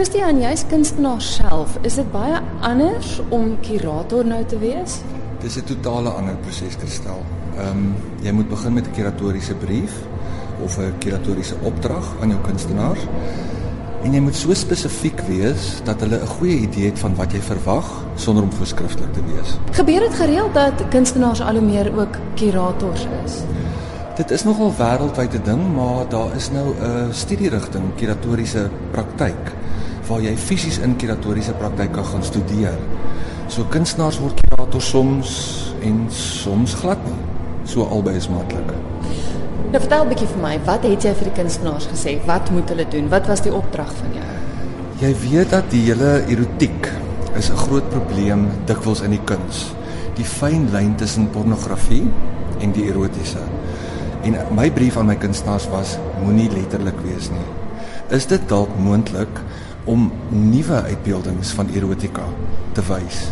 Christian, 0.00 0.38
jy's 0.40 0.62
kunstenaar 0.64 1.20
self. 1.20 1.74
Is 1.84 1.98
dit 1.98 2.06
baie 2.08 2.38
anders 2.64 3.18
om 3.28 3.50
kurator 3.60 4.24
nou 4.24 4.38
te 4.48 4.56
wees? 4.56 4.94
Dis 5.42 5.58
'n 5.60 5.66
totale 5.68 6.08
ander 6.08 6.38
proses 6.40 6.78
gestel. 6.80 7.20
Ehm 7.58 7.68
um, 7.68 7.94
jy 8.22 8.32
moet 8.32 8.48
begin 8.48 8.72
met 8.72 8.86
'n 8.86 8.94
kuratoriese 8.96 9.54
brief 9.54 9.92
of 10.64 10.78
'n 10.78 10.94
kuratoriese 10.98 11.54
opdrag 11.62 12.16
aan 12.20 12.28
jou 12.28 12.40
kunstenaars. 12.40 13.00
En 14.02 14.12
jy 14.12 14.20
moet 14.20 14.34
so 14.34 14.54
spesifiek 14.54 15.20
wees 15.28 15.80
dat 15.84 16.00
hulle 16.00 16.16
'n 16.16 16.26
goeie 16.26 16.58
idee 16.58 16.86
het 16.86 16.98
van 16.98 17.14
wat 17.14 17.32
jy 17.32 17.40
verwag 17.40 18.04
sonder 18.14 18.42
om 18.42 18.52
voorskrifklik 18.52 19.12
te 19.12 19.20
wees. 19.34 19.58
Gebeur 19.70 20.00
dit 20.00 20.14
gereeld 20.14 20.54
dat 20.54 20.88
kunstenaars 20.88 21.40
al 21.40 21.52
hoe 21.52 21.62
meer 21.62 21.92
ook 21.98 22.16
kurators 22.34 23.06
is? 23.24 23.42
Dit 24.16 24.30
is 24.30 24.44
nogal 24.44 24.72
wêreldwyd 24.78 25.34
'n 25.34 25.44
ding, 25.44 25.74
maar 25.74 26.08
daar 26.08 26.36
is 26.36 26.50
nou 26.50 26.74
'n 26.80 27.12
studierigting 27.12 27.84
kuratoriese 27.96 28.70
praktyk 28.90 29.58
waar 30.08 30.20
jy 30.20 30.36
fisies 30.36 30.78
in 30.78 30.96
kuratoriese 30.96 31.52
praktyk 31.52 31.92
kan 31.92 32.04
gaan 32.04 32.22
studeer. 32.22 32.78
So 33.48 33.66
kunstenaars 33.70 34.20
word 34.22 34.40
kurators 34.40 34.88
soms 34.90 35.32
en 35.82 36.06
soms 36.14 36.74
glad 36.74 37.02
nie. 37.04 37.18
So 37.64 37.84
albei 37.84 38.16
is 38.16 38.28
moontlik. 38.28 38.72
Nou 39.70 39.80
vertel 39.80 40.04
'n 40.04 40.08
bietjie 40.08 40.26
vir 40.26 40.42
my, 40.42 40.58
wat 40.66 40.82
het 40.82 41.02
jy 41.04 41.14
vir 41.14 41.24
die 41.30 41.42
kunstenaars 41.42 41.86
gesê? 41.86 42.18
Wat 42.26 42.50
moet 42.50 42.68
hulle 42.68 42.86
doen? 42.90 43.08
Wat 43.08 43.26
was 43.26 43.40
die 43.40 43.54
opdrag 43.54 43.92
van 43.92 44.10
jou? 44.14 44.30
Jy 45.00 45.14
weet 45.30 45.50
dat 45.50 45.70
die 45.70 45.84
hele 45.86 46.24
erotiek 46.28 46.90
is 47.36 47.50
'n 47.50 47.56
groot 47.56 47.88
probleem 47.90 48.48
dikwels 48.66 49.00
in 49.00 49.10
die 49.10 49.24
kuns. 49.24 49.72
Die 50.14 50.24
fyn 50.24 50.68
lyn 50.72 50.94
tussen 50.96 51.30
pornografie 51.30 52.10
en 52.60 52.72
die 52.72 52.84
erotiese. 52.90 53.38
En 54.22 54.36
my 54.54 54.70
brief 54.70 54.96
aan 54.96 55.06
my 55.06 55.16
kunstenaars 55.16 55.68
was 55.70 55.98
moenie 56.24 56.50
letterlik 56.50 57.00
wees 57.04 57.30
nie. 57.30 57.46
Is 58.08 58.26
dit 58.26 58.48
dalk 58.48 58.68
moontlik 58.78 59.40
om 59.90 60.08
nuwe 60.30 60.82
uitbeeldings 60.92 61.54
van 61.58 61.70
erotika 61.74 62.26
te 62.78 62.86
wys? 62.88 63.28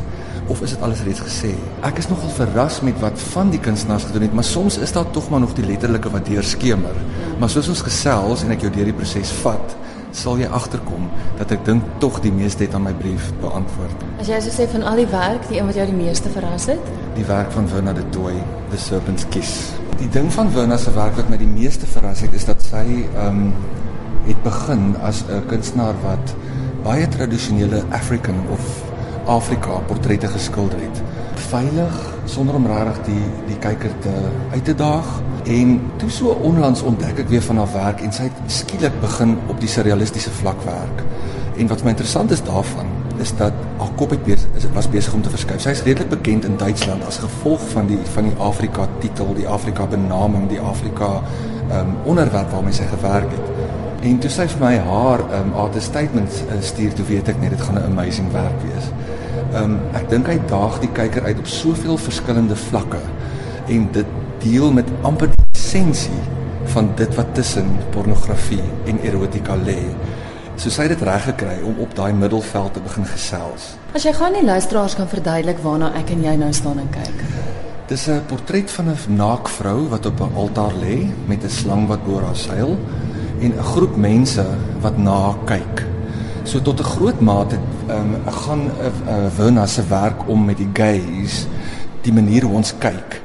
of 0.48 0.62
is 0.65 0.73
dit 0.73 0.82
alles 0.82 1.02
reeds 1.04 1.20
gesê? 1.20 1.50
Ek 1.84 1.98
is 2.00 2.09
nogal 2.09 2.30
verras 2.32 2.80
met 2.84 2.96
wat 3.02 3.20
van 3.34 3.50
die 3.52 3.60
kunstenaars 3.60 4.09
gedoen 4.09 4.24
het, 4.28 4.37
maar 4.37 4.46
soms 4.48 4.78
is 4.84 4.95
daar 4.96 5.10
tog 5.12 5.28
maar 5.30 5.42
nog 5.45 5.52
die 5.59 5.66
letterlike 5.66 6.10
wat 6.10 6.26
deurskemer. 6.26 6.96
Maar 7.38 7.52
soos 7.52 7.68
ons 7.68 7.84
gesels 7.84 8.45
en 8.45 8.54
ek 8.56 8.65
jou 8.65 8.73
deur 8.73 8.88
die 8.88 8.96
proses 8.96 9.32
vat, 9.42 9.76
sal 10.16 10.40
jy 10.40 10.48
agterkom 10.56 11.04
dat 11.38 11.52
ek 11.52 11.66
dink 11.66 11.84
tog 12.02 12.16
die 12.24 12.32
meeste 12.32 12.65
het 12.65 12.74
aan 12.74 12.87
my 12.87 12.95
brief 12.96 13.28
beantwoord. 13.43 14.06
As 14.22 14.30
jy 14.32 14.40
sou 14.46 14.54
sê 14.54 14.68
van 14.72 14.87
al 14.88 15.02
die 15.02 15.09
werk, 15.12 15.45
die 15.50 15.60
een 15.60 15.68
wat 15.68 15.76
jou 15.76 15.87
die 15.90 15.98
meeste 15.98 16.32
verras 16.32 16.70
het? 16.72 16.93
Die 17.18 17.26
werk 17.28 17.52
van 17.52 17.68
Werner 17.74 17.98
de 17.98 18.06
Tooi, 18.15 18.34
The 18.72 18.80
Serpent's 18.80 19.28
Kiss. 19.34 19.74
Die 20.00 20.09
ding 20.15 20.30
van 20.32 20.48
Werner 20.54 20.80
se 20.80 20.95
werk 20.96 21.18
wat 21.18 21.28
my 21.28 21.37
die 21.40 21.50
meeste 21.50 21.87
verras 21.90 22.24
het, 22.24 22.32
is 22.34 22.48
dat 22.48 22.65
sy 22.65 22.87
ehm 23.02 23.50
um, 23.50 23.50
het 24.28 24.43
begin 24.45 24.93
as 25.09 25.22
'n 25.24 25.46
kunstenaar 25.48 25.95
wat 26.02 26.34
baie 26.82 27.09
tradisionele 27.09 27.82
African 27.90 28.38
of 28.54 28.60
Afrika 29.29 29.80
portrette 29.87 30.29
geskilder 30.29 30.80
het. 30.80 31.02
Veilig 31.48 31.96
sonder 32.24 32.54
om 32.54 32.66
regtig 32.66 33.01
die 33.09 33.24
die 33.48 33.59
kyker 33.62 33.93
te 34.04 34.15
uit 34.52 34.65
te 34.65 34.74
daag 34.74 35.09
en 35.49 35.79
toe 35.96 36.10
so 36.12 36.37
onlangs 36.45 36.82
ontdek 36.82 37.23
ek 37.24 37.32
weer 37.32 37.45
van 37.45 37.60
haar 37.62 37.73
werk 37.73 38.04
en 38.04 38.12
sy 38.12 38.29
het 38.29 38.40
skielik 38.52 38.95
begin 39.01 39.37
op 39.49 39.60
die 39.60 39.71
surrealistiese 39.71 40.32
vlak 40.40 40.60
werk. 40.66 41.04
En 41.59 41.71
wat 41.71 41.84
my 41.84 41.95
interessant 41.96 42.30
is 42.34 42.45
daarvan 42.45 42.90
is 43.18 43.32
dat 43.37 43.52
haar 43.79 43.93
kop 43.99 44.12
het 44.15 44.24
besig 44.24 44.49
is 44.56 44.66
was 44.74 44.88
besig 44.90 45.15
om 45.15 45.23
te 45.23 45.32
verskuif. 45.32 45.60
Sy 45.65 45.74
is 45.74 45.82
redelik 45.82 46.12
bekend 46.12 46.46
in 46.46 46.56
Duitsland 46.60 47.04
as 47.06 47.21
gevolg 47.23 47.62
van 47.73 47.88
die 47.90 47.99
van 48.15 48.30
die 48.30 48.37
Afrika 48.38 48.87
titel, 49.02 49.34
die 49.34 49.49
Afrika 49.49 49.87
benaming, 49.87 50.49
die 50.49 50.60
Afrika 50.60 51.18
ehm 51.68 51.79
um, 51.80 51.96
onderwerp 52.15 52.52
waarmee 52.54 52.73
sy 52.73 52.87
gewerk 52.88 53.32
het. 53.34 53.48
En 53.99 54.18
toe 54.23 54.30
sy 54.30 54.45
vir 54.46 54.60
my 54.63 54.74
haar 54.79 55.24
ehm 55.27 55.49
um, 55.49 55.54
art 55.59 55.74
statements 55.82 56.43
uh, 56.46 56.60
stuur, 56.63 56.93
toe 56.95 57.07
weet 57.09 57.29
ek 57.32 57.41
net 57.43 57.51
dit 57.57 57.63
gaan 57.66 57.79
'n 57.80 57.91
amazing 57.91 58.30
werk 58.32 58.60
wees. 58.63 58.93
Ehm 59.52 59.63
um, 59.65 59.79
ek 59.99 60.07
dink 60.10 60.27
hy 60.30 60.38
daag 60.46 60.79
die 60.80 60.90
kyker 60.95 61.24
uit 61.27 61.38
op 61.38 61.46
soveel 61.46 61.99
verskillende 61.99 62.57
vlakke 62.57 63.01
en 63.66 63.88
dit 63.93 64.06
deel 64.39 64.72
met 64.72 64.87
amper 65.03 65.27
die 65.33 65.45
essensie 65.50 66.22
van 66.75 66.93
dit 66.95 67.15
wat 67.15 67.34
tussen 67.34 67.75
pornografie 67.91 68.62
en 68.87 69.03
erotika 69.03 69.56
lê. 69.56 69.83
So 70.56 70.71
sy 70.71 70.87
het 70.87 70.95
dit 70.95 71.03
reg 71.03 71.25
gekry 71.25 71.59
om 71.67 71.83
op 71.83 71.95
daai 71.95 72.12
middelveld 72.12 72.75
te 72.75 72.81
begin 72.81 73.06
gesels. 73.06 73.75
As 73.95 74.06
jy 74.06 74.12
gaan 74.12 74.33
nie 74.33 74.45
luisteraars 74.45 74.95
kan 74.95 75.09
verduidelik 75.09 75.59
waarna 75.62 75.91
ek 75.99 76.11
en 76.15 76.22
jy 76.22 76.37
nou 76.37 76.53
staan 76.53 76.78
en 76.78 76.91
kyk. 76.91 77.27
Dis 77.89 78.06
'n 78.06 78.22
portret 78.27 78.71
van 78.71 78.95
'n 78.95 79.17
naakvrou 79.17 79.89
wat 79.89 80.06
op 80.06 80.21
'n 80.21 80.34
altaar 80.37 80.75
lê 80.75 81.11
met 81.27 81.43
'n 81.43 81.51
slang 81.51 81.89
wat 81.89 82.01
oor 82.06 82.22
haar 82.22 82.37
seil 82.37 82.78
en 83.41 83.53
'n 83.53 83.62
groep 83.62 83.97
mense 83.97 84.47
wat 84.81 84.99
na 84.99 85.37
kyk. 85.44 85.87
So 86.44 86.62
tot 86.62 86.81
'n 86.81 86.84
groot 86.84 87.21
mate 87.21 87.59
um, 87.88 88.16
gaan 88.26 88.60
'n 88.65 88.71
uh, 88.81 88.87
uh, 88.87 89.37
Werner 89.37 89.69
se 89.69 89.82
werk 89.87 90.28
om 90.28 90.44
met 90.44 90.56
die 90.56 90.71
gays, 90.72 91.47
die 92.00 92.12
manier 92.12 92.43
hoe 92.43 92.54
ons 92.54 92.75
kyk 92.78 93.22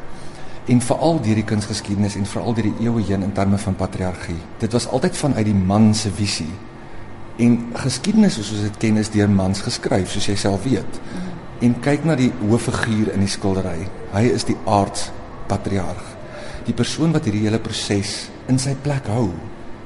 en 0.66 0.81
veral 0.81 1.19
deur 1.22 1.35
die 1.35 1.44
kunsgeskiedenis 1.44 2.16
en 2.16 2.25
veral 2.25 2.53
deur 2.53 2.69
die 2.69 2.85
eeue 2.88 3.03
heen 3.03 3.23
in 3.23 3.31
terme 3.31 3.57
van 3.57 3.75
patriargie. 3.75 4.40
Dit 4.57 4.72
was 4.72 4.88
altyd 4.88 5.18
vanuit 5.18 5.46
die 5.46 5.56
man 5.56 5.94
se 5.94 6.12
visie. 6.12 6.52
En 7.38 7.57
geskiedenis 7.73 8.34
soos 8.34 8.52
ons 8.52 8.62
dit 8.62 8.78
ken 8.78 8.97
is 8.97 9.09
deur 9.09 9.29
mans 9.29 9.62
geskryf, 9.62 10.12
soos 10.12 10.28
jy 10.29 10.35
self 10.35 10.63
weet. 10.63 11.00
En 11.59 11.75
kyk 11.79 12.06
na 12.06 12.16
die 12.16 12.31
hooffiguur 12.50 13.13
in 13.13 13.19
die 13.19 13.31
skildery. 13.31 13.88
Hy 14.13 14.23
is 14.31 14.44
die 14.47 14.57
aards 14.66 15.12
patriarg. 15.47 16.03
Die 16.66 16.73
persoon 16.73 17.12
wat 17.12 17.25
hierdie 17.28 17.44
hele 17.47 17.59
proses 17.59 18.29
in 18.47 18.59
sy 18.59 18.75
plek 18.84 19.07
hou 19.12 19.31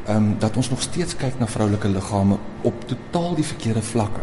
ehm 0.08 0.16
um, 0.16 0.36
dat 0.40 0.56
ons 0.58 0.70
nog 0.70 0.82
steeds 0.82 1.16
kyk 1.16 1.40
na 1.40 1.48
vroulike 1.48 1.90
liggame 1.90 2.38
op 2.62 2.88
totaal 2.88 3.36
die 3.36 3.46
verkeerde 3.46 3.82
vlakke. 3.82 4.22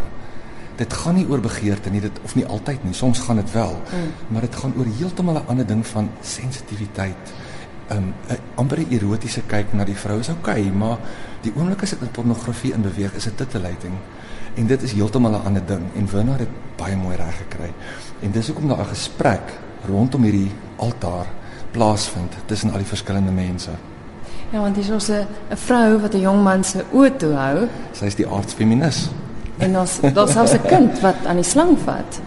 Dit 0.76 0.92
gaan 0.92 1.14
nie 1.14 1.26
oor 1.28 1.40
begeerte 1.40 1.90
nie, 1.90 2.00
dit 2.00 2.20
of 2.24 2.34
nie 2.34 2.46
altyd 2.46 2.84
nie. 2.84 2.94
Soms 2.94 3.18
gaan 3.18 3.36
dit 3.36 3.52
wel. 3.52 3.76
Mm. 3.92 4.12
Maar 4.28 4.40
dit 4.40 4.56
gaan 4.56 4.72
oor 4.76 4.88
heeltemal 4.98 5.34
'n 5.34 5.46
ander 5.46 5.66
ding 5.66 5.86
van 5.86 6.10
sensitiwiteit. 6.20 7.32
Ehm 7.88 7.98
um, 7.98 8.14
'n 8.28 8.38
amper 8.54 8.84
erotiese 8.90 9.42
kyk 9.46 9.72
na 9.72 9.84
die 9.84 9.96
vrou 9.96 10.18
is 10.18 10.28
oukei, 10.28 10.60
okay, 10.60 10.72
maar 10.72 10.98
die 11.40 11.52
oomblik 11.56 11.82
as 11.82 11.90
dit 11.90 12.00
in 12.00 12.10
pornografie 12.10 12.72
in 12.72 12.82
beweeg, 12.82 13.14
is 13.14 13.24
dit 13.24 13.36
titillating. 13.36 13.94
En 14.54 14.66
dit 14.66 14.82
is 14.82 14.92
heeltemal 14.92 15.30
'n 15.30 15.44
ander 15.44 15.66
ding 15.66 15.82
en 15.94 16.06
Winner 16.06 16.38
het 16.38 16.48
baie 16.76 16.96
mooi 16.96 17.16
reg 17.16 17.36
gekry. 17.36 17.72
En 18.20 18.30
dis 18.30 18.46
hoekom 18.46 18.68
daar 18.68 18.80
'n 18.80 18.94
gesprek 18.96 19.52
rondom 19.86 20.22
hierdie 20.22 20.50
altaar 20.76 21.26
plaasvind 21.70 22.32
tussen 22.46 22.70
al 22.70 22.78
die 22.78 22.86
verskillende 22.86 23.32
mense. 23.32 23.70
Ja, 24.54 24.60
want 24.62 24.76
dis 24.78 24.90
ons 24.90 25.08
'n 25.10 25.26
vrou 25.66 25.98
wat 26.00 26.14
'n 26.14 26.20
jong 26.20 26.42
man 26.42 26.64
se 26.64 26.84
oë 26.92 27.16
toe 27.16 27.32
hou. 27.32 27.68
Sy 27.92 28.04
is 28.04 28.14
die 28.14 28.26
aardsfeminis. 28.26 29.10
En 29.58 29.78
ons 29.78 30.00
daar's 30.00 30.32
selfs 30.32 30.52
'n 30.52 30.62
kind 30.68 31.00
wat 31.00 31.26
aan 31.26 31.36
die 31.36 31.44
slang 31.44 31.78
vat. 31.84 32.20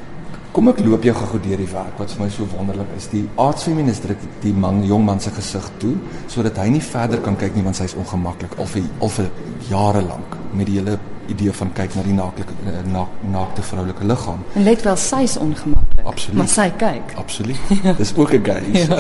Kom 0.51 0.67
ek 0.67 0.79
loop 0.79 1.03
jou 1.03 1.15
gou 1.15 1.39
deur 1.39 1.57
die 1.57 1.71
werk 1.71 1.97
wat 1.97 2.11
vir 2.11 2.23
my 2.23 2.29
so 2.29 2.45
wonderlik 2.57 2.87
is. 2.97 3.07
Die 3.09 3.29
aardsfeminis 3.35 3.99
druk 3.99 4.17
die 4.41 4.53
man, 4.53 4.85
jong 4.85 5.05
man 5.05 5.19
se 5.19 5.29
gesig 5.29 5.69
toe 5.77 5.95
sodat 6.27 6.57
hy 6.57 6.67
nie 6.69 6.81
verder 6.81 7.19
kan 7.19 7.35
kyk 7.35 7.55
nie 7.55 7.63
want 7.63 7.77
hy's 7.77 7.95
ongemaklik 7.95 8.59
al 8.59 8.65
vir 8.65 8.83
al 8.99 9.09
vir 9.09 9.29
jare 9.69 10.01
lank 10.01 10.35
met 10.53 10.65
die 10.65 10.75
hele 10.75 10.99
idee 11.27 11.51
van 11.53 11.73
kyk 11.73 11.95
na 11.95 12.01
die 12.03 12.13
naaklike 12.13 12.53
eh, 12.65 12.91
na, 12.91 13.07
naakte 13.31 13.61
vroulike 13.61 14.03
liggaam. 14.03 14.43
En 14.53 14.63
let 14.63 14.81
wel 14.81 14.95
sy's 14.95 15.37
ongemaklik. 15.37 16.05
Absoluut. 16.05 16.37
Maar 16.37 16.47
sy 16.47 16.73
kyk. 16.77 17.13
Absoluut. 17.15 17.59
Dis 17.97 18.13
ook 18.15 18.33
'n 18.33 18.43
gays. 18.43 18.87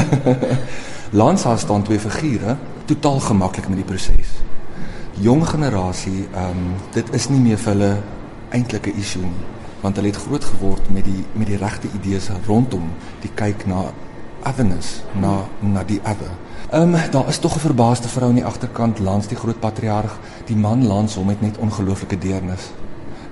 Ja. 1.11 1.35
Haar 1.43 1.57
staan 1.59 1.83
twee 1.83 1.99
figure, 1.99 2.57
totaal 2.87 3.19
gemaklik 3.19 3.67
met 3.67 3.81
die 3.81 3.87
proses. 3.87 4.33
Jong 5.19 5.43
generasie, 5.47 6.27
ehm 6.31 6.49
um, 6.49 6.73
dit 6.93 7.13
is 7.13 7.29
nie 7.29 7.39
meer 7.41 7.57
vir 7.57 7.73
hulle 7.73 7.93
eintlik 8.49 8.87
'n 8.87 8.99
issue 8.99 9.21
nie, 9.21 9.45
want 9.81 9.95
hulle 9.95 10.07
het 10.07 10.23
groot 10.25 10.43
geword 10.43 10.89
met 10.89 11.05
die 11.05 11.23
met 11.33 11.47
die 11.47 11.57
regte 11.57 11.87
idees 11.99 12.29
rondom 12.47 12.91
die 13.21 13.31
kyk 13.35 13.65
na 13.65 13.91
otherness, 14.45 15.01
na 15.19 15.47
na 15.59 15.83
die 15.83 15.99
other. 16.03 16.31
Ehm 16.71 16.95
um, 16.95 17.11
daar 17.11 17.27
is 17.27 17.39
tog 17.39 17.55
'n 17.55 17.59
verbaasde 17.59 18.07
vrou 18.07 18.29
aan 18.29 18.41
die 18.41 18.45
agterkant 18.45 18.99
langs 18.99 19.27
die 19.27 19.37
groot 19.37 19.59
patriarg. 19.59 20.19
Die 20.45 20.55
man 20.55 20.87
langs 20.87 21.15
hom 21.15 21.29
het 21.29 21.41
net 21.41 21.57
ongelooflike 21.57 22.17
deernis. 22.17 22.71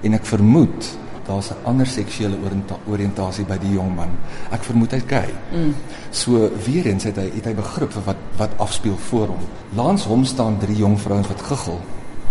En 0.01 0.13
ek 0.13 0.25
vermoed 0.25 0.97
daar's 1.25 1.49
'n 1.49 1.57
ander 1.63 1.87
seksuele 1.87 2.37
oriëntasie 2.85 3.45
by 3.45 3.57
die 3.57 3.73
jong 3.73 3.95
man. 3.95 4.09
Ek 4.51 4.63
vermoed 4.63 4.91
hy's 4.91 5.03
gay. 5.07 5.33
Mm. 5.51 5.75
So 6.11 6.49
weer 6.65 6.85
eens 6.85 7.03
het 7.03 7.15
hy 7.15 7.31
het 7.35 7.45
hy 7.45 7.53
begrip 7.53 7.91
vir 7.91 8.03
wat 8.05 8.17
wat 8.37 8.49
afspeel 8.57 8.97
voor 8.97 9.27
hom. 9.27 9.43
Langs 9.75 10.03
hom 10.03 10.25
staan 10.25 10.57
drie 10.59 10.77
jong 10.77 10.99
vrouens 10.99 11.27
wat 11.27 11.41
guggel. 11.41 11.81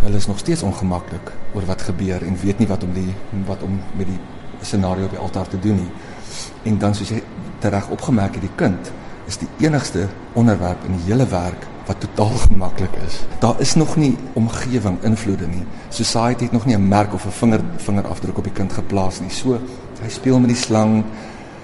Hulle 0.02 0.16
is 0.16 0.26
nog 0.26 0.38
steeds 0.38 0.62
ongemaklik 0.62 1.32
oor 1.54 1.64
wat 1.66 1.82
gebeur 1.82 2.22
en 2.22 2.36
weet 2.42 2.58
nie 2.58 2.68
wat 2.68 2.82
om 2.82 2.92
die 2.92 3.14
wat 3.46 3.62
om 3.62 3.80
met 3.96 4.06
die 4.06 4.18
scenario 4.60 5.04
op 5.04 5.10
die 5.10 5.18
altaar 5.18 5.48
te 5.48 5.58
doen 5.58 5.76
nie. 5.76 5.90
En 6.62 6.78
dan 6.78 6.94
soos 6.94 7.08
jy 7.08 7.22
reg 7.60 7.88
opgemerk 7.88 8.34
het, 8.34 8.40
die 8.40 8.56
kind 8.56 8.92
is 9.26 9.38
die 9.38 9.48
enigste 9.58 10.08
onderwerp 10.32 10.84
in 10.84 10.92
die 10.92 11.04
hele 11.12 11.26
werk 11.26 11.66
wat 11.86 12.00
totaal 12.00 12.36
gemaklik 12.48 12.96
is. 13.06 13.20
Daar 13.38 13.60
is 13.60 13.74
nog 13.74 13.96
nie 13.96 14.16
omgewing 14.32 15.02
invloede 15.02 15.46
nie. 15.46 15.62
Society 15.88 16.44
het 16.44 16.52
nog 16.52 16.66
nie 16.66 16.76
'n 16.76 16.88
merk 16.88 17.14
of 17.14 17.26
'n 17.26 17.30
vinger 17.30 17.60
vingerafdruk 17.76 18.38
op 18.38 18.44
die 18.44 18.52
kind 18.52 18.72
geplaas 18.72 19.20
nie. 19.20 19.30
So 19.30 19.58
hy 20.02 20.08
speel 20.08 20.38
met 20.38 20.48
die 20.48 20.58
slang 20.58 21.04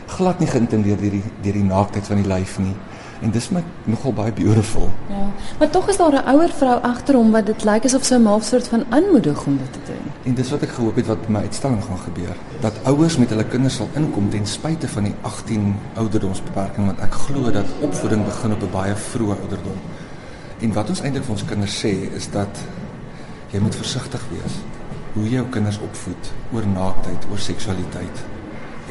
glad 0.06 0.38
nie 0.38 0.49
geïntendeer 0.49 0.96
deur 0.96 1.11
die 1.11 1.22
deur 1.43 1.52
die 1.52 1.64
naaktheid 1.64 2.06
van 2.06 2.22
die 2.22 2.26
lyf 2.26 2.58
nie. 2.58 2.75
En 3.20 3.31
dis 3.31 3.50
my 3.52 3.61
nogal 3.84 4.14
baie 4.17 4.32
beautiful. 4.32 4.87
Ja, 5.12 5.26
maar 5.58 5.70
tog 5.70 5.88
is 5.88 5.96
daar 5.96 6.12
'n 6.12 6.28
ouer 6.32 6.49
vrou 6.49 6.78
agter 6.82 7.14
hom 7.14 7.31
wat 7.31 7.46
dit 7.46 7.64
lyk 7.64 7.84
asof 7.84 8.05
sy 8.05 8.14
'n 8.14 8.25
half 8.25 8.44
soort 8.44 8.69
van 8.69 8.84
aanmoedig 8.88 9.46
om 9.46 9.58
dit 9.58 9.73
te 9.73 9.78
doen. 9.87 10.05
En 10.25 10.34
dis 10.34 10.50
wat 10.50 10.62
ek 10.62 10.69
gehoop 10.69 10.96
het 10.96 11.06
wat 11.06 11.28
my 11.28 11.40
uitstalling 11.40 11.84
gaan 11.84 11.99
gebeur. 11.99 12.37
Dat 12.61 12.73
ouers 12.82 13.16
met 13.16 13.28
hulle 13.28 13.44
kinders 13.44 13.76
sal 13.76 13.88
inkom 13.94 14.31
ten 14.31 14.46
spyte 14.46 14.88
van 14.88 15.02
die 15.02 15.14
18 15.20 15.76
ouderdomsbeperking 15.94 16.87
want 16.87 17.00
ek 17.00 17.12
glo 17.12 17.50
dat 17.50 17.66
opvoeding 17.81 18.25
begin 18.25 18.52
op 18.52 18.62
'n 18.62 18.70
baie 18.73 18.94
vroeë 18.94 19.37
ouderdom. 19.40 19.78
En 20.60 20.72
wat 20.76 20.88
ons 20.92 21.00
eintlik 21.00 21.24
vir 21.24 21.32
ons 21.36 21.44
kinders 21.48 21.78
sê 21.84 21.92
is 22.16 22.28
dat 22.32 22.60
jy 23.52 23.60
moet 23.64 23.74
versigtig 23.74 24.26
wees 24.32 24.58
hoe 25.14 25.24
jy 25.24 25.40
jou 25.40 25.46
kinders 25.50 25.80
opvoed 25.82 26.28
oor 26.54 26.66
naaktheid, 26.70 27.24
oor 27.30 27.40
seksualiteit. 27.42 28.20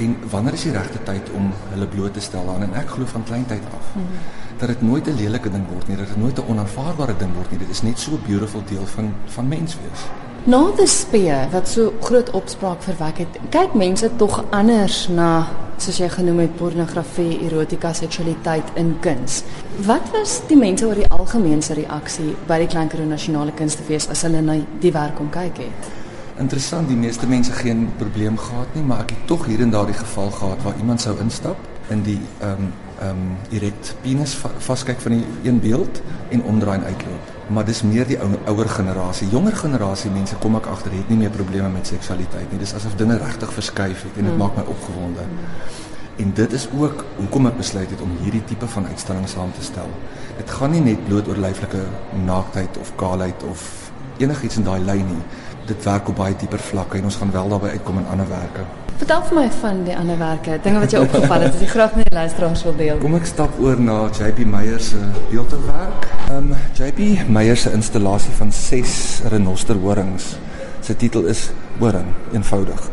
En 0.03 0.15
wanneer 0.31 0.57
is 0.57 0.65
die 0.67 0.73
regte 0.75 0.99
tyd 1.07 1.29
om 1.35 1.51
hulle 1.71 1.87
bloot 1.87 2.13
te 2.15 2.23
stel 2.23 2.49
aan 2.51 2.65
en 2.65 2.75
ek 2.81 2.95
glo 2.95 3.07
van 3.13 3.23
kleintyd 3.23 3.63
af 3.77 3.93
mm 3.93 4.01
-hmm. 4.01 4.57
dat 4.59 4.67
dit 4.67 4.81
nooit 4.81 5.07
'n 5.07 5.15
lelike 5.15 5.49
ding 5.49 5.67
word 5.73 5.87
nie, 5.87 5.97
dat 5.97 6.07
dit 6.07 6.17
nooit 6.17 6.37
'n 6.39 6.49
onaanvaarbare 6.49 7.15
ding 7.17 7.33
word 7.35 7.51
nie. 7.51 7.59
Dit 7.59 7.69
is 7.69 7.81
net 7.81 7.99
so 7.99 8.11
'n 8.11 8.23
beautiful 8.27 8.63
deel 8.65 8.85
van 8.85 9.13
van 9.25 9.47
mens 9.47 9.77
wees. 9.83 10.01
Na 10.47 10.61
die 10.77 10.87
spee 10.87 11.35
wat 11.51 11.67
so 11.67 11.93
groot 12.01 12.29
opspraak 12.31 12.83
verwek 12.85 13.23
het, 13.25 13.39
kyk 13.51 13.73
mense 13.75 14.09
tog 14.17 14.39
anders 14.55 15.07
na 15.11 15.47
soos 15.79 15.99
jy 15.99 16.07
genoem 16.11 16.43
het 16.43 16.57
pornografie, 16.59 17.39
erotika, 17.47 17.93
seksualiteit 17.93 18.75
in 18.79 18.93
kuns. 19.03 19.43
Wat 19.87 20.11
was 20.15 20.39
die 20.47 20.57
mense 20.59 20.87
oor 20.87 20.99
die 20.99 21.07
algemeense 21.09 21.75
reaksie 21.79 22.35
by 22.47 22.59
die 22.63 22.67
Klanker 22.71 23.03
Nasionale 23.07 23.55
Kunstefees 23.55 24.09
as 24.11 24.23
hulle 24.27 24.43
na 24.43 24.59
die 24.83 24.93
werk 24.95 25.15
kom 25.19 25.31
kyk 25.31 25.63
het? 25.63 25.95
interessant, 26.39 26.87
die 26.87 26.97
meeste 26.97 27.27
mense 27.27 27.51
geen 27.51 27.89
probleem 27.97 28.37
gehad 28.39 28.75
nie, 28.75 28.83
maar 28.83 29.03
ek 29.03 29.13
het 29.15 29.25
tog 29.27 29.45
hier 29.49 29.61
en 29.63 29.73
daar 29.73 29.89
die 29.89 29.97
geval 29.97 30.31
gehad 30.31 30.63
waar 30.63 30.77
iemand 30.79 31.03
sou 31.03 31.17
instap 31.19 31.89
in 31.93 32.05
die 32.07 32.19
ehm 32.39 32.69
um, 32.69 32.71
ehm 32.99 33.09
um, 33.09 33.35
direk 33.49 33.93
penis 34.01 34.37
vaskyk 34.57 34.99
van 34.99 35.11
die 35.11 35.25
een 35.43 35.59
beeld 35.59 36.01
en 36.29 36.43
omdraai 36.43 36.77
en 36.77 36.85
uitloop. 36.85 37.33
Maar 37.47 37.65
dis 37.65 37.81
meer 37.81 38.07
die 38.07 38.19
ou, 38.19 38.29
ouer 38.45 38.69
generasie. 38.69 39.29
Jonger 39.31 39.55
generasie 39.55 40.11
mense 40.11 40.35
kom 40.35 40.55
ek 40.55 40.65
agter 40.65 40.91
het 40.91 41.09
nie 41.09 41.17
meer 41.17 41.29
probleme 41.29 41.69
met 41.69 41.87
seksualiteit 41.87 42.51
nie. 42.51 42.59
Dis 42.59 42.73
asof 42.73 42.95
dinge 42.95 43.17
regtig 43.17 43.53
verskuif 43.53 44.03
het 44.03 44.17
en 44.17 44.23
dit 44.23 44.33
hmm. 44.33 44.41
maak 44.43 44.55
my 44.55 44.63
opgewonde. 44.67 45.27
En 46.19 46.33
dit 46.35 46.53
is 46.53 46.67
ook 46.77 47.05
hoekom 47.17 47.47
ek 47.47 47.57
besluit 47.57 47.89
het 47.89 48.01
om 48.01 48.17
hierdie 48.23 48.43
tipe 48.43 48.67
van 48.67 48.87
uitstalling 48.87 49.29
saam 49.29 49.51
te 49.55 49.63
stel. 49.63 49.87
Dit 50.37 50.51
gaan 50.51 50.75
nie 50.75 50.83
net 50.83 51.05
bloot 51.07 51.27
oor 51.27 51.39
lyflike 51.39 51.85
naaktheid 52.25 52.77
of 52.77 52.91
kaalheid 52.95 53.43
of 53.43 53.67
enigiets 54.19 54.59
in 54.59 54.67
daai 54.67 54.81
lyn 54.83 55.07
nie 55.07 55.23
dit 55.69 55.83
werk 55.85 56.09
op 56.09 56.17
baie 56.19 56.35
dieper 56.39 56.61
vlakke 56.71 56.97
en 56.99 57.09
ons 57.09 57.17
gaan 57.21 57.31
wel 57.31 57.51
daarbey 57.53 57.75
uitkom 57.77 58.01
in 58.01 58.07
anderwerke. 58.13 58.65
Vertel 58.99 59.21
vir 59.29 59.37
my 59.37 59.45
van 59.61 59.77
die 59.87 59.93
anderwerke, 59.95 60.57
dinge 60.59 60.81
wat 60.83 60.91
jou 60.91 60.99
opgeval 61.05 61.45
het, 61.45 61.53
as 61.55 61.61
jy 61.63 61.67
graag 61.71 61.93
met 61.95 62.09
die 62.09 62.17
luisteraars 62.17 62.63
wil 62.67 62.73
deel. 62.75 62.97
Kom 62.99 63.13
ek 63.15 63.29
stap 63.29 63.53
oor 63.63 63.79
na 63.79 63.93
JP 64.11 64.43
Meyer 64.51 64.81
se 64.83 64.99
beeldhouwerk. 65.29 66.07
Ehm 66.25 66.49
um, 66.49 66.65
JP 66.75 67.29
Meyer 67.31 67.55
se 67.57 67.71
installasie 67.71 68.33
van 68.35 68.51
6 68.51 68.97
renosterhorings. 69.31 70.33
Sy 70.83 70.97
titel 70.99 71.29
is 71.31 71.45
Horing, 71.79 72.11
eenvoudig. 72.35 72.89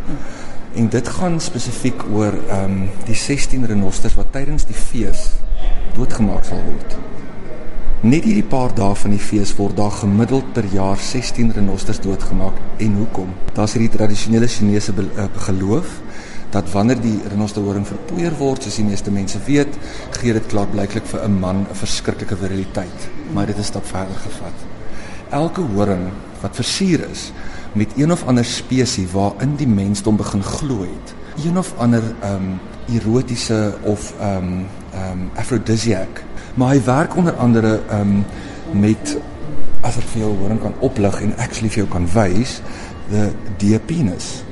En 0.78 0.86
dit 0.94 1.10
gaan 1.18 1.40
spesifiek 1.42 2.06
oor 2.14 2.38
ehm 2.38 2.78
um, 2.78 2.78
die 3.10 3.18
16 3.18 3.66
renosters 3.66 4.14
wat 4.14 4.30
tydens 4.36 4.70
die 4.70 4.78
fees 4.78 5.32
doodgemaak 5.98 6.46
sal 6.46 6.62
word. 6.68 6.94
Net 8.04 8.26
hierdie 8.28 8.44
paar 8.44 8.74
dae 8.76 8.92
van 9.00 9.14
die 9.14 9.22
fees 9.24 9.54
word 9.56 9.78
daar 9.78 9.94
gemiddeld 10.02 10.50
per 10.52 10.66
jaar 10.68 11.00
16 11.00 11.54
renosters 11.56 11.96
doodgemaak. 12.04 12.58
En 12.84 12.98
hoekom? 13.00 13.30
Daar's 13.56 13.72
hierdie 13.72 13.94
tradisionele 13.94 14.48
Chinese 14.52 14.92
uh, 14.92 15.24
geloof 15.46 15.94
dat 16.52 16.68
wanneer 16.74 17.00
die 17.00 17.16
renosterhoring 17.32 17.86
verpoeier 17.88 18.36
word, 18.36 18.62
soos 18.62 18.76
die 18.76 18.84
meeste 18.84 19.10
mense 19.10 19.40
weet, 19.46 19.72
gee 20.20 20.36
dit 20.36 20.52
klaarblyklik 20.52 21.08
vir 21.08 21.24
'n 21.24 21.40
man 21.40 21.64
'n 21.64 21.74
verskriklike 21.74 22.36
viriliteit. 22.36 23.08
Maar 23.32 23.46
dit 23.46 23.58
is 23.58 23.66
stap 23.66 23.86
verder 23.86 24.16
gevat. 24.16 24.56
Elke 25.30 25.60
horing 25.60 26.12
wat 26.42 26.56
versier 26.56 27.08
is 27.10 27.32
met 27.72 27.96
een 27.96 28.12
of 28.12 28.26
ander 28.26 28.44
spesies 28.44 29.12
waarin 29.12 29.56
die 29.56 29.68
mensdom 29.68 30.16
begin 30.16 30.42
glo 30.42 30.80
het, 30.84 31.14
een 31.44 31.58
of 31.58 31.72
ander 31.78 32.02
ehm 32.20 32.34
um, 32.34 32.60
erotiese 32.92 33.74
of 33.82 34.12
ehm 34.20 34.36
um, 34.36 34.66
um, 34.96 35.30
aphrodisiac 35.36 36.22
maar 36.54 36.74
hy 36.74 36.82
werk 36.84 37.16
onder 37.16 37.36
andere 37.36 37.80
um 38.00 38.24
met 38.72 39.16
as 39.86 39.96
ek 40.00 40.08
vir 40.12 40.24
jou 40.24 40.32
horing 40.40 40.60
kan 40.60 40.74
oplig 40.80 41.20
en 41.22 41.36
actually 41.36 41.70
vir 41.70 41.84
jou 41.84 41.90
kan 41.92 42.08
wys 42.14 42.60
the 43.10 43.30
diapenis 43.60 44.42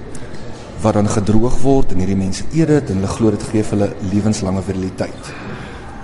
wat 0.85 0.95
dan 0.95 1.09
gedroog 1.09 1.57
word 1.63 1.95
en 1.95 2.03
hierdie 2.03 2.19
mense 2.19 2.45
eet 2.53 2.69
dit 2.69 2.91
en 2.93 3.01
hulle 3.01 3.13
glo 3.17 3.33
dit 3.33 3.47
gee 3.51 3.65
hulle 3.71 3.89
lewenslange 4.13 4.63
viriliteit. 4.67 5.31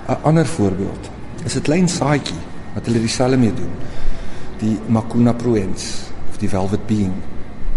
'n 0.08 0.16
Ander 0.22 0.46
voorbeeld 0.46 1.10
is 1.44 1.56
'n 1.56 1.66
klein 1.68 1.88
saadjie 1.88 2.40
wat 2.74 2.86
hulle 2.86 3.00
dieselfde 3.00 3.36
mee 3.36 3.54
doen. 3.54 3.72
Die 4.58 4.78
Macuna 4.86 5.32
pruens 5.32 6.10
of 6.30 6.38
die 6.38 6.48
velvet 6.48 6.86
bean. 6.86 7.12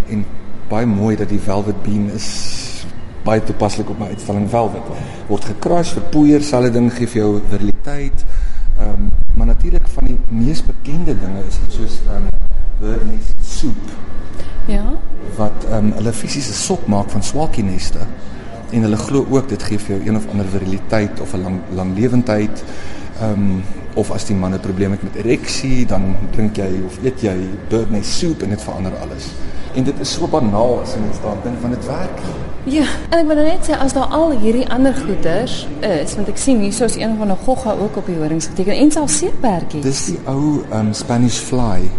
En 0.08 0.26
baie 0.70 0.86
mooi 0.86 1.16
dat 1.16 1.30
die 1.30 1.40
velvet 1.40 1.84
bean 1.84 2.10
is 2.10 2.28
baie 3.24 3.44
toepaslik 3.44 3.90
op 3.90 4.00
my 4.00 4.08
uitstalling 4.14 4.50
Velvet. 4.50 4.88
Word 5.28 5.46
gekruis, 5.46 5.94
verpoeier, 5.96 6.44
selfe 6.44 6.72
ding 6.76 6.90
gee 6.94 7.08
vir 7.08 7.22
jou 7.22 7.30
viriliteit. 7.50 8.26
Ehm 8.80 8.90
um, 8.90 9.12
maar 9.34 9.48
natuurlik 9.50 9.88
van 9.90 10.06
die 10.06 10.18
mees 10.30 10.60
bekende 10.62 11.16
dinge 11.18 11.42
is 11.48 11.58
dit 11.64 11.78
soos 11.80 12.00
ehm 12.08 12.28
um, 12.28 12.30
Burness 12.80 13.32
soup. 13.42 13.94
Ja. 14.68 14.86
Wat 15.38 15.66
ehm 15.70 15.78
um, 15.78 15.94
hulle 16.00 16.14
fisiese 16.14 16.54
sop 16.54 16.88
maak 16.88 17.10
van 17.10 17.24
swaakieneste 17.24 18.06
en 18.74 18.82
hulle 18.82 18.98
glo 18.98 19.26
ook 19.30 19.50
dit 19.50 19.64
gee 19.64 19.80
vir 19.80 19.96
jou 19.96 20.08
een 20.08 20.18
of 20.18 20.28
ander 20.32 20.50
viriliteit 20.50 21.20
of 21.22 21.34
'n 21.34 21.42
lang 21.42 21.60
lang 21.76 21.96
lewendheid. 21.98 22.64
Ehm 23.22 23.32
um, 23.32 23.64
of 23.96 24.12
as 24.12 24.26
die 24.26 24.36
man 24.36 24.54
'n 24.54 24.60
probleem 24.60 24.92
het 24.92 25.04
met 25.04 25.16
ereksie, 25.16 25.86
dan 25.86 26.16
drink 26.32 26.56
jy 26.58 26.82
of 26.86 26.98
eet 27.04 27.22
jy 27.22 27.38
Burness 27.70 28.18
soup 28.20 28.42
en 28.42 28.50
dit 28.50 28.62
verander 28.62 28.98
alles. 28.98 29.30
En 29.76 29.84
dit 29.84 30.00
is 30.00 30.14
so 30.14 30.28
banaal 30.28 30.82
as 30.82 30.94
jy 30.94 31.00
net 31.00 31.22
daar 31.24 31.38
dink 31.44 31.62
van 31.62 31.70
dit 31.70 31.86
werk. 31.86 32.20
Ja, 32.64 32.86
en 33.10 33.18
ek 33.18 33.26
wil 33.28 33.36
nou 33.42 33.44
net 33.44 33.66
sê 33.68 33.76
as 33.76 33.92
daar 33.92 34.14
al 34.16 34.38
hierdie 34.40 34.64
ander 34.72 34.96
goeders 34.96 35.66
is, 35.84 36.14
want 36.16 36.30
ek 36.32 36.38
sien 36.40 36.62
hier 36.64 36.72
soos 36.72 36.96
een 36.96 37.18
van 37.20 37.32
'n 37.32 37.44
gogga 37.44 37.74
ook 37.76 37.98
op 38.00 38.06
die 38.08 38.16
horings 38.16 38.48
geteken 38.48 38.78
en 38.80 38.92
self 38.92 39.10
seepertjies. 39.10 39.84
Dis 39.84 40.06
die 40.06 40.20
ou 40.26 40.64
um 40.72 40.94
Spanish 40.94 41.40
fly. 41.44 41.92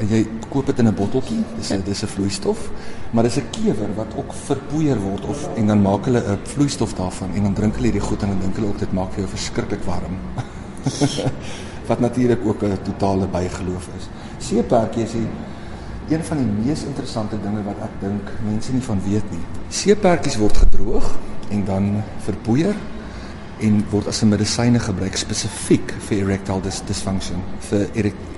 En 0.00 0.08
jy 0.08 0.26
koop 0.48 0.66
dit 0.66 0.78
in 0.78 0.88
'n 0.88 0.94
botteltjie. 0.94 1.44
Dis 1.58 1.70
'n 1.72 1.82
dis 1.84 2.02
'n 2.02 2.06
vloeistof, 2.06 2.70
maar 3.10 3.22
dis 3.22 3.36
'n 3.36 3.50
kewer 3.50 3.94
wat 3.96 4.16
ook 4.16 4.32
verpoeier 4.32 4.98
word 5.00 5.26
of 5.26 5.48
en 5.56 5.66
dan 5.66 5.82
maak 5.82 6.04
hulle 6.04 6.20
'n 6.24 6.38
vloeistof 6.42 6.94
daarvan 6.94 7.28
en 7.34 7.42
dan 7.42 7.52
drink 7.52 7.74
hulle 7.74 7.86
hierdie 7.86 8.08
goed 8.08 8.22
en 8.22 8.28
dan 8.28 8.40
dink 8.40 8.54
hulle 8.56 8.68
ook 8.68 8.78
dit 8.78 8.92
maak 8.92 9.16
jou 9.16 9.28
verskriklik 9.28 9.84
warm. 9.84 10.16
wat 11.90 12.00
natuurlik 12.00 12.40
ook 12.46 12.62
'n 12.62 12.78
totale 12.82 13.26
bygeloof 13.26 13.88
is. 13.98 14.08
Seepertjie 14.38 15.02
is 15.02 15.12
die 15.12 15.28
een 16.08 16.24
van 16.24 16.36
die 16.38 16.46
mees 16.64 16.84
interessante 16.86 17.38
dinge 17.42 17.62
wat 17.66 17.80
ek 17.82 17.94
dink 18.00 18.28
mense 18.46 18.72
nie 18.72 18.82
van 18.86 19.00
weet 19.04 19.30
nie. 19.34 19.42
Seepertjies 19.74 20.38
word 20.38 20.56
gedroog 20.56 21.08
en 21.50 21.64
dan 21.66 21.88
verpoeier 22.26 22.76
en 23.66 23.80
word 23.90 24.06
as 24.06 24.22
'n 24.22 24.28
medisyne 24.28 24.78
gebruik 24.78 25.16
spesifiek 25.16 25.94
vir 26.08 26.18
erectile 26.18 26.60
dis 26.62 26.82
dysfunction, 26.86 27.42
vir 27.60 27.88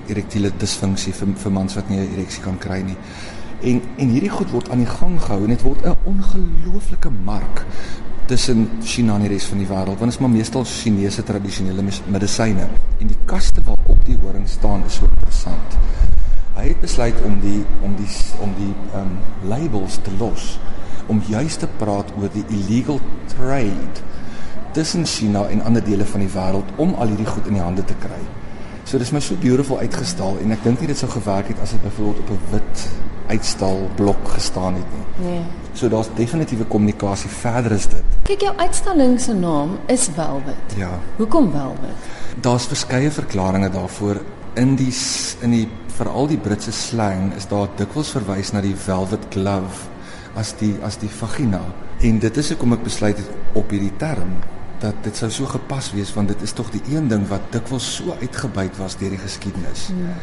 erektiele 0.07 0.51
disfunksie 0.57 1.13
vir 1.13 1.27
vir 1.35 1.51
mans 1.51 1.75
wat 1.75 1.89
nie 1.89 1.99
'n 1.99 2.13
ereksie 2.13 2.43
kan 2.43 2.57
kry 2.57 2.81
nie. 2.81 2.97
En 3.61 3.81
en 3.97 4.09
hierdie 4.09 4.29
goed 4.29 4.51
word 4.51 4.69
aan 4.69 4.83
die 4.83 4.93
gang 4.99 5.21
gehou 5.21 5.43
en 5.43 5.49
dit 5.49 5.61
word 5.61 5.85
'n 5.85 5.97
ongelooflike 6.05 7.09
mark 7.09 7.65
tussen 8.25 8.69
China 8.83 9.15
en 9.15 9.21
die 9.21 9.29
res 9.29 9.45
van 9.45 9.57
die 9.57 9.67
wêreld 9.67 9.99
want 9.99 10.11
dit 10.11 10.13
is 10.13 10.19
maar 10.19 10.29
meestal 10.29 10.63
Chinese 10.63 11.23
tradisionele 11.23 11.81
medisyne 12.07 12.67
en 12.99 13.07
die 13.07 13.17
kaste 13.25 13.61
waarop 13.65 14.05
die 14.05 14.17
horing 14.21 14.47
staan 14.47 14.83
is 14.85 14.93
so 14.93 15.05
interessant 15.05 15.77
hy 16.55 16.67
het 16.67 16.81
besluit 16.81 17.21
om 17.25 17.39
die 17.39 17.63
om 17.85 17.95
die 17.95 18.09
om 18.39 18.53
die 18.57 18.73
ehm 18.93 19.01
um, 19.01 19.17
labels 19.49 19.99
te 20.03 20.11
los 20.19 20.59
om 21.09 21.21
juis 21.27 21.55
te 21.57 21.67
praat 21.77 22.11
oor 22.19 22.29
die 22.33 22.45
illegal 22.53 22.99
trade 23.35 24.05
tussen 24.71 25.05
China 25.05 25.47
en 25.49 25.63
ander 25.65 25.83
dele 25.83 26.05
van 26.05 26.21
die 26.21 26.33
wêreld 26.33 26.75
om 26.77 26.93
al 26.93 27.07
hierdie 27.07 27.29
goed 27.29 27.47
in 27.49 27.57
die 27.57 27.63
hande 27.63 27.85
te 27.85 27.95
kry. 27.99 28.19
So 28.85 28.97
dis 29.01 29.11
my 29.13 29.21
so 29.21 29.37
beautiful 29.41 29.81
uitgestal 29.81 30.37
en 30.43 30.53
ek 30.53 30.63
dink 30.65 30.81
nie 30.81 30.89
dit 30.91 30.97
sou 30.97 31.09
gewerk 31.11 31.49
het 31.51 31.61
as 31.61 31.73
dit 31.75 31.81
byvoorbeeld 31.85 32.19
op 32.25 32.29
'n 32.29 32.51
wit 32.53 32.89
uitstal 33.29 33.89
blok 33.95 34.29
gestaan 34.33 34.73
het 34.73 34.93
nie. 34.93 35.29
Nee. 35.29 35.41
So 35.73 35.89
daar's 35.89 36.09
definitiewe 36.15 36.65
kommunikasie 36.65 37.29
verder 37.29 37.71
is 37.71 37.87
dit. 37.87 38.03
Kyk 38.23 38.41
jou 38.41 38.53
uitstalling 38.57 39.19
se 39.21 39.33
naam 39.33 39.77
is 39.85 40.09
Velvet. 40.15 40.75
Ja. 40.75 40.99
Hoekom 41.17 41.51
Velvet? 41.51 42.09
Daar's 42.41 42.65
verskeie 42.65 43.11
verklaringe 43.11 43.69
daarvoor 43.69 44.21
in 44.55 44.75
die 44.75 44.93
in 45.41 45.51
die 45.51 45.67
veral 45.97 46.27
die 46.27 46.37
Britse 46.37 46.71
slang 46.71 47.33
is 47.37 47.47
daar 47.47 47.69
dikwels 47.77 48.13
verwys 48.15 48.53
na 48.53 48.61
die 48.61 48.75
velvet 48.75 49.27
glove 49.33 49.89
as 50.39 50.53
die 50.59 50.75
as 50.85 50.97
die 51.01 51.11
vagina 51.11 51.61
en 52.05 52.19
dit 52.23 52.37
is 52.37 52.53
hoekom 52.53 52.77
ek 52.77 52.85
besluit 52.87 53.17
het 53.17 53.57
op 53.59 53.71
hierdie 53.75 53.95
term 54.01 54.37
dat 54.79 54.95
dit 55.03 55.15
sou 55.15 55.29
so 55.33 55.45
gepas 55.51 55.91
wees 55.91 56.13
want 56.15 56.31
dit 56.31 56.41
is 56.41 56.55
tog 56.55 56.71
die 56.71 56.83
een 56.95 57.09
ding 57.11 57.27
wat 57.27 57.51
dikwels 57.51 57.89
so 57.99 58.15
uitgebuit 58.21 58.77
was 58.79 58.95
deur 58.97 59.11
die 59.11 59.19
geskiedenis. 59.19 59.89
Hmm. 59.91 60.15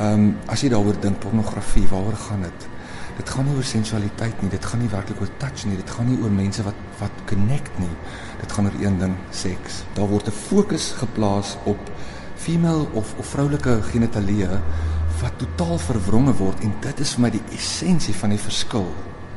Ehm 0.00 0.12
um, 0.24 0.28
as 0.50 0.64
jy 0.64 0.72
daaroor 0.72 0.98
dink 1.00 1.20
pornografie 1.22 1.86
waaroor 1.90 2.18
gaan 2.26 2.42
dit? 2.48 2.68
dit 3.20 3.30
gaan 3.34 3.44
nie 3.48 3.56
oor 3.58 3.66
sensualiteit 3.66 4.42
nie, 4.42 4.50
dit 4.52 4.64
gaan 4.64 4.80
nie 4.80 4.90
werklik 4.92 5.20
oor 5.20 5.30
touch 5.42 5.66
nie, 5.68 5.76
dit 5.78 5.92
gaan 5.92 6.08
nie 6.08 6.18
oor 6.22 6.32
mense 6.32 6.64
wat 6.64 6.78
wat 7.00 7.22
connect 7.28 7.80
nie. 7.80 7.92
Dit 8.40 8.52
gaan 8.56 8.68
oor 8.68 8.78
een 8.80 8.96
ding, 9.00 9.14
seks. 9.36 9.82
Daar 9.96 10.08
word 10.08 10.28
'n 10.28 10.36
fokus 10.36 10.92
geplaas 11.02 11.56
op 11.64 11.80
female 12.40 12.86
of 12.96 13.14
of 13.18 13.26
vroulike 13.34 13.82
genitalie 13.92 14.48
wat 15.20 15.36
totaal 15.42 15.78
verwronge 15.78 16.32
word 16.38 16.62
en 16.64 16.72
dit 16.80 17.00
is 17.04 17.14
vir 17.16 17.26
my 17.26 17.30
die 17.34 17.42
essensie 17.56 18.14
van 18.16 18.32
die 18.32 18.40
verskil 18.40 18.88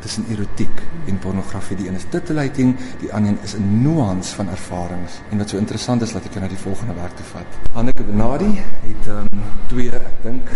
tussen 0.04 0.26
erotiek 0.32 0.82
en 1.08 1.20
pornografie. 1.24 1.78
Die 1.80 1.88
een 1.88 1.96
is 1.96 2.06
titillating, 2.12 2.74
die 3.00 3.12
ander 3.16 3.38
is 3.44 3.56
'n 3.56 3.82
nuance 3.84 4.36
van 4.36 4.50
ervarings. 4.50 5.14
En 5.32 5.38
wat 5.38 5.50
so 5.50 5.58
interessant 5.58 6.02
is, 6.02 6.14
laat 6.14 6.26
ek 6.26 6.34
jou 6.34 6.44
na 6.44 6.50
die 6.50 6.58
volgende 6.58 6.94
werk 6.94 7.16
toe 7.16 7.26
vat. 7.26 7.48
Hanneke 7.74 8.04
Benadi 8.04 8.52
het 8.88 9.08
ehm 9.08 9.28
um, 9.32 9.44
twee, 9.68 9.92
ek 9.92 10.24
dink, 10.24 10.50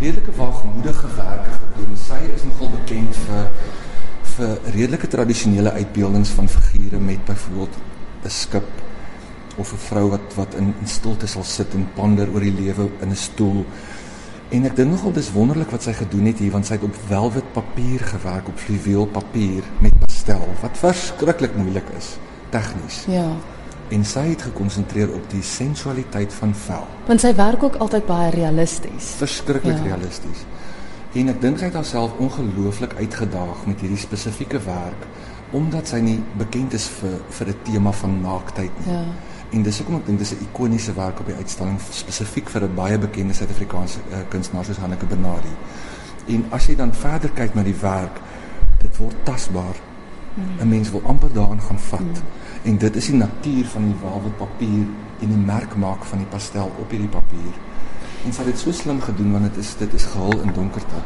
redelike 0.00 0.32
waagmoedige 0.36 1.08
werke 1.16 1.50
gedoen. 1.62 1.96
Sy 1.96 2.20
is 2.34 2.44
nogal 2.44 2.70
bekend 2.70 3.16
vir 3.26 3.50
vir 4.36 4.58
redelike 4.72 5.08
tradisionele 5.08 5.70
uitbeeldings 5.72 6.28
van 6.28 6.48
figure 6.48 6.98
met 6.98 7.24
byvoorbeeld 7.24 7.74
'n 8.24 8.28
skip 8.28 8.89
of 9.60 9.72
'n 9.72 9.84
vrou 9.86 10.08
wat 10.16 10.34
wat 10.36 10.54
in, 10.54 10.74
in 10.80 10.88
stilte 10.88 11.26
sal 11.26 11.44
sit 11.44 11.74
en 11.74 11.88
ponder 11.94 12.28
oor 12.32 12.40
die 12.40 12.56
lewe 12.62 12.90
in 13.00 13.10
'n 13.10 13.16
stoel 13.16 13.64
En 14.50 14.64
ek 14.66 14.74
dink 14.74 14.90
nogal 14.90 15.12
dis 15.14 15.28
wonderlik 15.30 15.70
wat 15.70 15.84
sy 15.86 15.92
gedoen 15.94 16.26
het 16.26 16.40
hier 16.42 16.50
want 16.50 16.66
sy 16.66 16.74
het 16.74 16.82
op 16.82 16.96
velvet 17.06 17.52
papier 17.54 18.02
gewerk 18.02 18.48
op 18.50 18.58
fluweel 18.58 19.06
papier 19.06 19.62
met 19.78 19.94
pastel 20.02 20.42
wat 20.58 20.80
verskriklik 20.80 21.54
moeilik 21.54 21.86
is 21.98 22.16
tegnies. 22.50 23.04
Ja. 23.06 23.28
En 23.94 24.02
sy 24.06 24.24
het 24.32 24.42
gekonsentreer 24.48 25.12
op 25.14 25.30
die 25.30 25.42
sensualiteit 25.46 26.34
van 26.34 26.54
vel. 26.64 26.88
Want 27.06 27.22
sy 27.22 27.30
werk 27.38 27.62
ook 27.62 27.78
altyd 27.86 28.06
baie 28.10 28.34
realisties. 28.34 29.14
Verskriklik 29.22 29.78
ja. 29.78 29.86
realisties. 29.92 30.42
En 31.14 31.30
ek 31.30 31.38
dink 31.42 31.62
sy 31.62 31.70
het 31.70 31.78
haarself 31.78 32.18
ongelooflik 32.18 32.98
uitgedaag 32.98 33.64
met 33.70 33.86
hierdie 33.86 34.02
spesifieke 34.02 34.58
werk 34.66 35.06
omdat 35.54 35.90
sy 35.90 35.98
nie 36.02 36.18
bekend 36.38 36.74
is 36.74 36.90
vir 37.00 37.18
vir 37.38 37.54
'n 37.54 37.62
tema 37.70 37.92
van 38.02 38.20
naaktheid 38.22 38.74
nie. 38.82 38.94
Ja. 38.98 39.04
En 39.50 39.62
dis 39.62 39.78
hoekom 39.78 39.96
ek 39.98 40.06
dink 40.06 40.18
dis 40.18 40.32
'n 40.32 40.46
ikoniese 40.46 40.92
werk 40.94 41.20
op 41.20 41.26
die 41.26 41.34
uitstalling 41.34 41.78
spesifiek 41.90 42.48
vir 42.48 42.62
'n 42.62 42.74
baie 42.74 42.98
bekende 42.98 43.34
Suid-Afrikaanse 43.34 43.98
uh, 44.10 44.18
kunstenaar 44.28 44.64
soos 44.64 44.78
Hanneke 44.78 45.06
Benadi. 45.06 45.54
En 46.26 46.44
as 46.50 46.66
jy 46.66 46.76
dan 46.76 46.94
verder 46.94 47.30
kyk 47.30 47.54
na 47.54 47.62
die 47.62 47.80
werk, 47.80 48.20
dit 48.78 48.96
word 48.96 49.16
tasbaar. 49.24 49.76
Mm. 50.34 50.60
'n 50.60 50.68
Mens 50.68 50.90
wil 50.90 51.02
amper 51.04 51.32
daaraan 51.32 51.60
gaan 51.60 51.78
vat. 51.78 52.00
Mm. 52.00 52.38
En 52.62 52.78
dit 52.78 52.96
is 52.96 53.06
die 53.06 53.16
natuur 53.16 53.66
van 53.66 53.84
die 53.84 53.96
velvet 54.00 54.36
papier 54.36 54.86
en 55.20 55.28
die 55.28 55.44
merkmaak 55.46 56.04
van 56.04 56.18
die 56.18 56.26
pastel 56.26 56.72
op 56.78 56.90
hierdie 56.90 57.08
papier. 57.08 57.54
En 58.24 58.32
sy 58.32 58.42
het 58.42 58.52
dit 58.52 58.58
so 58.58 58.72
slim 58.72 59.00
gedoen 59.00 59.32
want 59.32 59.44
dit 59.44 59.56
is 59.56 59.76
dit 59.76 59.92
is 59.94 60.04
gehul 60.04 60.40
in 60.40 60.52
donkerte. 60.52 61.00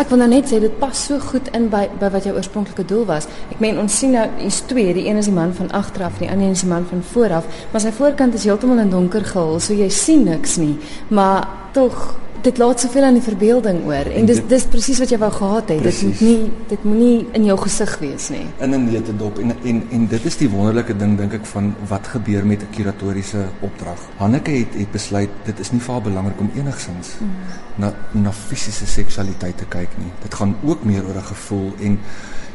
Ek 0.00 0.08
wil 0.08 0.22
nou 0.22 0.28
net 0.32 0.48
sê 0.48 0.60
dit 0.62 0.78
pas 0.80 1.04
so 1.06 1.18
goed 1.20 1.50
in 1.56 1.68
by 1.72 1.86
by 2.00 2.10
wat 2.14 2.26
jou 2.28 2.34
oorspronklike 2.36 2.86
doel 2.88 3.04
was. 3.08 3.28
Ek 3.50 3.60
meen 3.60 3.78
ons 3.80 3.98
sien 4.00 4.14
nou 4.16 4.26
hier's 4.38 4.62
twee, 4.70 4.94
die 4.96 5.06
een 5.08 5.20
is 5.20 5.28
die 5.28 5.36
man 5.36 5.54
van 5.56 5.70
agteraf, 5.76 6.18
die 6.18 6.30
ander 6.30 6.54
is 6.54 6.64
die 6.64 6.70
man 6.70 6.86
van 6.88 7.02
vooraf, 7.12 7.46
maar 7.72 7.84
sy 7.84 7.92
voorkant 7.96 8.34
is 8.34 8.46
heeltemal 8.48 8.82
in 8.84 8.92
donker 8.92 9.24
gehul, 9.24 9.60
so 9.60 9.76
jy 9.76 9.90
sien 9.92 10.24
niks 10.28 10.56
nie. 10.62 10.76
Maar 11.08 11.48
tog 11.76 12.14
dit 12.42 12.58
laat 12.58 12.80
soveel 12.80 13.04
aan 13.04 13.16
die 13.18 13.24
verbeelding 13.24 13.82
oor 13.88 14.08
en, 14.08 14.16
en 14.22 14.28
dis 14.28 14.40
dis 14.48 14.64
presies 14.72 15.00
wat 15.02 15.12
jy 15.12 15.18
wou 15.20 15.30
gehad 15.32 15.72
het. 15.72 15.82
Precies. 15.82 16.18
Dit 16.18 16.20
moet 16.20 16.28
nie 16.28 16.66
dit 16.72 16.84
moenie 16.84 17.26
in 17.38 17.48
jou 17.48 17.56
gesig 17.64 17.96
wees 18.02 18.28
nie. 18.34 18.44
In 18.64 18.74
'n 18.74 18.84
neutedop 18.84 19.38
en 19.38 19.54
en 19.64 19.82
en 19.90 20.06
dit 20.06 20.24
is 20.24 20.36
die 20.36 20.48
wonderlike 20.50 20.96
ding 20.96 21.16
dink 21.18 21.32
ek 21.32 21.46
van 21.52 21.74
wat 21.88 22.06
gebeur 22.06 22.46
met 22.46 22.62
'n 22.62 22.70
kuratoriese 22.76 23.48
opdrag. 23.60 24.00
Hanneke 24.16 24.50
het 24.50 24.74
het 24.74 24.90
besluit 24.90 25.30
dit 25.44 25.58
is 25.58 25.72
nie 25.72 25.80
vir 25.80 25.92
haar 25.92 26.02
belangrik 26.02 26.40
om 26.40 26.50
enigsins 26.54 27.08
mm. 27.20 27.30
na 27.76 27.92
na 28.12 28.32
fisiese 28.32 28.86
seksualiteit 28.86 29.56
te 29.56 29.64
kyk 29.68 29.98
nie. 29.98 30.12
Dit 30.22 30.34
gaan 30.34 30.56
ook 30.64 30.84
meer 30.84 31.04
oor 31.04 31.16
'n 31.16 31.30
gevoel 31.34 31.72
en 31.80 31.98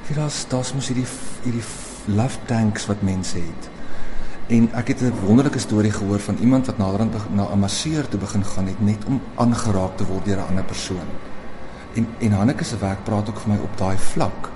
jy 0.10 0.16
daar's 0.16 0.46
daar's 0.50 0.74
mos 0.74 0.88
hierdie 0.88 1.08
hierdie 1.44 1.64
love 2.06 2.38
tanks 2.46 2.86
wat 2.86 3.02
mense 3.02 3.38
het. 3.38 3.75
En 4.48 4.70
ek 4.74 4.88
het 4.88 5.02
'n 5.02 5.14
wonderlike 5.26 5.60
storie 5.60 5.92
gehoor 5.92 6.20
van 6.20 6.38
iemand 6.42 6.66
wat 6.66 6.78
naderhand 6.78 7.14
na 7.34 7.48
'n 7.52 7.60
masseur 7.60 8.08
toe 8.08 8.20
begin 8.20 8.46
gaan 8.46 8.68
het 8.68 8.82
net 8.82 9.06
om 9.06 9.22
aangeraak 9.36 9.98
te 9.98 10.06
word 10.06 10.26
deur 10.26 10.38
'n 10.38 10.48
ander 10.48 10.64
persoon. 10.64 11.08
En 11.94 12.08
en 12.20 12.32
Hanneke 12.32 12.64
se 12.64 12.78
werk 12.78 13.04
praat 13.04 13.30
ook 13.30 13.40
vir 13.40 13.52
my 13.52 13.58
op 13.58 13.78
daai 13.78 13.98
vlak. 13.98 14.52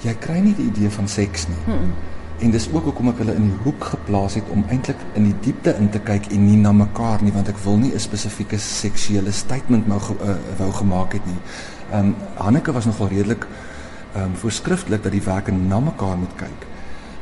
Jy 0.00 0.14
kry 0.14 0.38
nie 0.38 0.54
die 0.54 0.66
idee 0.66 0.90
van 0.90 1.08
seks 1.08 1.48
nie. 1.48 1.56
Hmm. 1.64 1.92
En 2.38 2.50
dis 2.50 2.68
ook 2.72 2.84
hoekom 2.84 3.08
ek 3.08 3.18
hulle 3.18 3.34
in 3.34 3.42
die 3.42 3.58
hoek 3.62 3.84
geplaas 3.84 4.34
het 4.34 4.44
om 4.48 4.64
eintlik 4.68 4.96
in 5.12 5.24
die 5.24 5.36
diepte 5.40 5.76
in 5.76 5.90
te 5.90 5.98
kyk 5.98 6.26
en 6.26 6.44
nie 6.44 6.56
na 6.56 6.72
mekaar 6.72 7.22
nie 7.22 7.32
want 7.32 7.48
ek 7.48 7.58
wil 7.58 7.76
nie 7.76 7.94
'n 7.94 8.00
spesifieke 8.00 8.58
seksuele 8.58 9.32
statement 9.32 9.86
nou 9.86 10.00
uh, 10.00 10.34
wou 10.58 10.72
gemaak 10.72 11.12
het 11.12 11.26
nie. 11.26 11.38
Ehm 11.90 12.06
um, 12.06 12.14
Hanneke 12.34 12.72
was 12.72 12.84
nogal 12.84 13.08
redelik 13.08 13.46
ehm 14.14 14.24
um, 14.24 14.34
voorskrifklik 14.34 15.02
dat 15.02 15.12
die 15.12 15.22
werke 15.22 15.52
na 15.52 15.80
mekaar 15.80 16.16
moet 16.16 16.34
kyk 16.36 16.71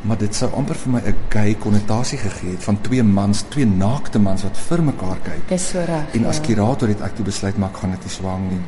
maar 0.03 0.19
dit 0.19 0.35
sou 0.35 0.49
amper 0.57 0.79
vir 0.83 0.93
my 0.93 1.01
'n 1.07 1.17
gay 1.29 1.55
konnotasie 1.55 2.19
gegee 2.19 2.51
het 2.51 2.65
van 2.65 2.81
twee 2.81 3.03
mans, 3.03 3.45
twee 3.49 3.67
naakte 3.67 4.19
mans 4.19 4.43
wat 4.43 4.57
vir 4.57 4.83
mekaar 4.83 5.19
kyk. 5.23 5.49
Dis 5.49 5.69
so 5.69 5.79
reg. 5.79 6.15
En 6.15 6.25
as 6.25 6.37
ja. 6.37 6.43
kurator 6.43 6.89
het 6.89 7.01
ek 7.01 7.17
toe 7.17 7.25
besluit 7.25 7.59
maar 7.59 7.69
ek 7.69 7.77
gaan 7.77 7.91
dit 7.91 8.05
nie 8.05 8.11
swang 8.11 8.51
nie. 8.51 8.61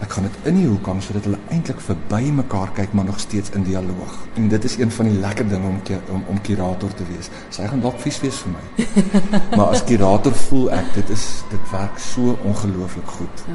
Ek 0.00 0.10
gaan 0.12 0.22
dit 0.22 0.32
in 0.44 0.54
die 0.54 0.66
hoek 0.68 0.86
hang 0.86 1.02
sodat 1.02 1.24
hulle 1.24 1.38
eintlik 1.48 1.80
verby 1.80 2.30
mekaar 2.30 2.70
kyk 2.74 2.92
maar 2.92 3.04
nog 3.04 3.20
steeds 3.20 3.50
in 3.50 3.62
dialoog. 3.62 4.26
En 4.34 4.48
dit 4.48 4.64
is 4.64 4.78
een 4.78 4.90
van 4.90 5.04
die 5.06 5.18
lekker 5.18 5.48
dinge 5.48 5.66
om 5.66 5.80
om 6.08 6.24
om 6.26 6.40
kurator 6.40 6.94
te 6.94 7.04
wees. 7.08 7.30
Sy 7.48 7.66
gaan 7.66 7.80
dalk 7.80 7.98
vies 8.00 8.20
wees 8.20 8.38
vir 8.44 8.52
my. 8.52 8.86
maar 9.56 9.66
as 9.66 9.84
kurator 9.84 10.34
voel 10.34 10.70
ek 10.70 10.94
dit 10.94 11.10
is 11.10 11.42
dit 11.50 11.70
werk 11.70 11.98
so 11.98 12.38
ongelooflik 12.44 13.06
goed. 13.06 13.44
Ja. 13.48 13.54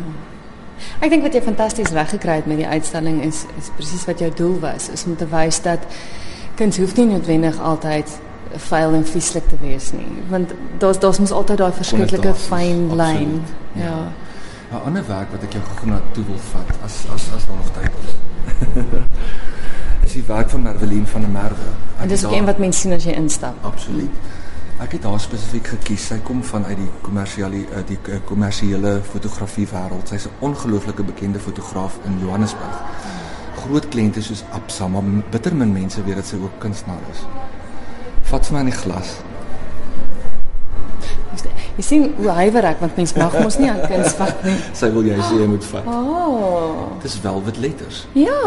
Ek 0.99 1.09
dink 1.13 1.23
wat 1.25 1.33
jy 1.33 1.41
fantasties 1.45 1.93
reggekry 1.93 2.35
het 2.41 2.49
met 2.49 2.57
die 2.57 2.67
uitstalling 2.67 3.21
is 3.23 3.45
is 3.59 3.69
presies 3.77 4.05
wat 4.09 4.19
jou 4.19 4.31
doel 4.35 4.59
was, 4.59 4.89
is 4.89 5.05
om 5.05 5.15
te 5.15 5.27
wys 5.29 5.61
dat 5.61 5.85
kuns 6.61 6.77
hoef 6.77 6.93
nie 6.99 7.07
noodwendig 7.09 7.59
altyd 7.59 8.11
vuil 8.67 8.97
en 8.97 9.05
vieslik 9.07 9.47
te 9.49 9.57
wees 9.61 9.91
nie, 9.95 10.09
want 10.29 10.51
daar's 10.81 10.99
daar's 11.01 11.19
mos 11.23 11.31
altyd 11.33 11.61
daai 11.63 11.71
verskriklike 11.77 12.33
fyn 12.37 12.89
lyn. 12.99 13.39
Ja. 13.73 13.85
ja. 13.85 14.01
'n 14.71 14.83
Ander 14.87 15.07
werk 15.07 15.31
wat 15.31 15.43
ek 15.43 15.55
jou 15.57 15.63
gou 15.67 15.87
na 15.89 15.97
toe 16.15 16.23
wil 16.27 16.37
vat 16.51 16.69
as 16.85 16.99
as 17.15 17.25
as 17.35 17.47
daar 17.47 17.57
nog 17.57 17.71
tyd 17.75 17.93
is. 18.03 18.11
is 20.05 20.13
die 20.13 20.23
werk 20.27 20.49
van 20.49 20.61
Marvelien 20.67 21.07
van 21.07 21.21
der 21.21 21.29
Merwe. 21.29 21.71
En 21.99 22.07
dis 22.07 22.25
ook 22.25 22.35
een 22.35 22.45
wat 22.45 22.57
mense 22.57 22.79
sien 22.79 22.93
as 22.93 23.03
jy 23.03 23.15
instap. 23.23 23.65
Absoluut. 23.67 24.29
Ek 24.81 24.95
het 24.97 25.03
haar 25.03 25.19
spesifiek 25.19 25.67
gekies. 25.67 26.05
Sy 26.07 26.19
kom 26.25 26.43
van 26.43 26.65
uit 26.65 26.77
die 26.77 26.89
kommersiële 27.01 27.65
eh, 27.67 27.83
die 27.87 27.99
kommersiële 28.25 28.99
fotografie 29.11 29.67
wêreld. 29.73 30.07
Sy's 30.13 30.29
'n 30.29 30.45
ongelooflike 30.51 31.03
bekende 31.03 31.39
fotograaf 31.39 31.99
in 32.05 32.19
Johannesburg. 32.19 32.77
Groot 33.61 33.87
kliënte 33.93 34.23
soos 34.25 34.43
Absa, 34.57 34.87
maar 34.89 35.05
bitter 35.33 35.55
min 35.55 35.73
mense 35.73 36.03
weet 36.03 36.21
dat 36.21 36.29
sy 36.29 36.39
ook 36.41 36.55
kunstenaar 36.63 37.03
is. 37.11 37.25
Vat 38.31 38.47
vir 38.47 38.55
my 38.57 38.63
in 38.65 38.71
die 38.71 38.79
glas. 38.79 39.19
Jy 41.77 41.83
sien 41.87 42.07
hoe 42.17 42.33
hywer 42.35 42.65
ek 42.67 42.81
want 42.83 42.97
mens 42.99 43.13
mag 43.15 43.35
mos 43.39 43.55
nie 43.61 43.69
aan 43.71 43.79
kuns 43.87 44.15
vat 44.19 44.43
nie. 44.45 44.57
sy 44.79 44.89
wil 44.93 45.07
jy 45.07 45.15
sê 45.23 45.37
jy 45.39 45.47
moet 45.49 45.67
vat. 45.71 45.87
Oh. 45.87 46.89
Dis 47.03 47.15
velvet 47.23 47.61
letters. 47.63 48.03
Ja. 48.17 48.41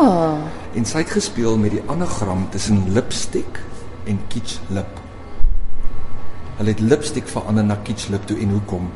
En 0.76 0.88
sy 0.88 1.04
het 1.04 1.14
gespeel 1.14 1.56
met 1.60 1.72
die 1.78 1.84
anagram 1.90 2.44
tussen 2.52 2.84
lipstick 2.94 3.62
en 4.10 4.20
kitsch 4.32 4.60
lip. 4.76 5.00
Hulle 6.58 6.74
het 6.74 6.84
lipstick 6.84 7.26
verander 7.30 7.64
na 7.66 7.78
kitsch 7.86 8.12
lip 8.12 8.28
toe 8.28 8.36
en 8.44 8.52
hoekom? 8.58 8.92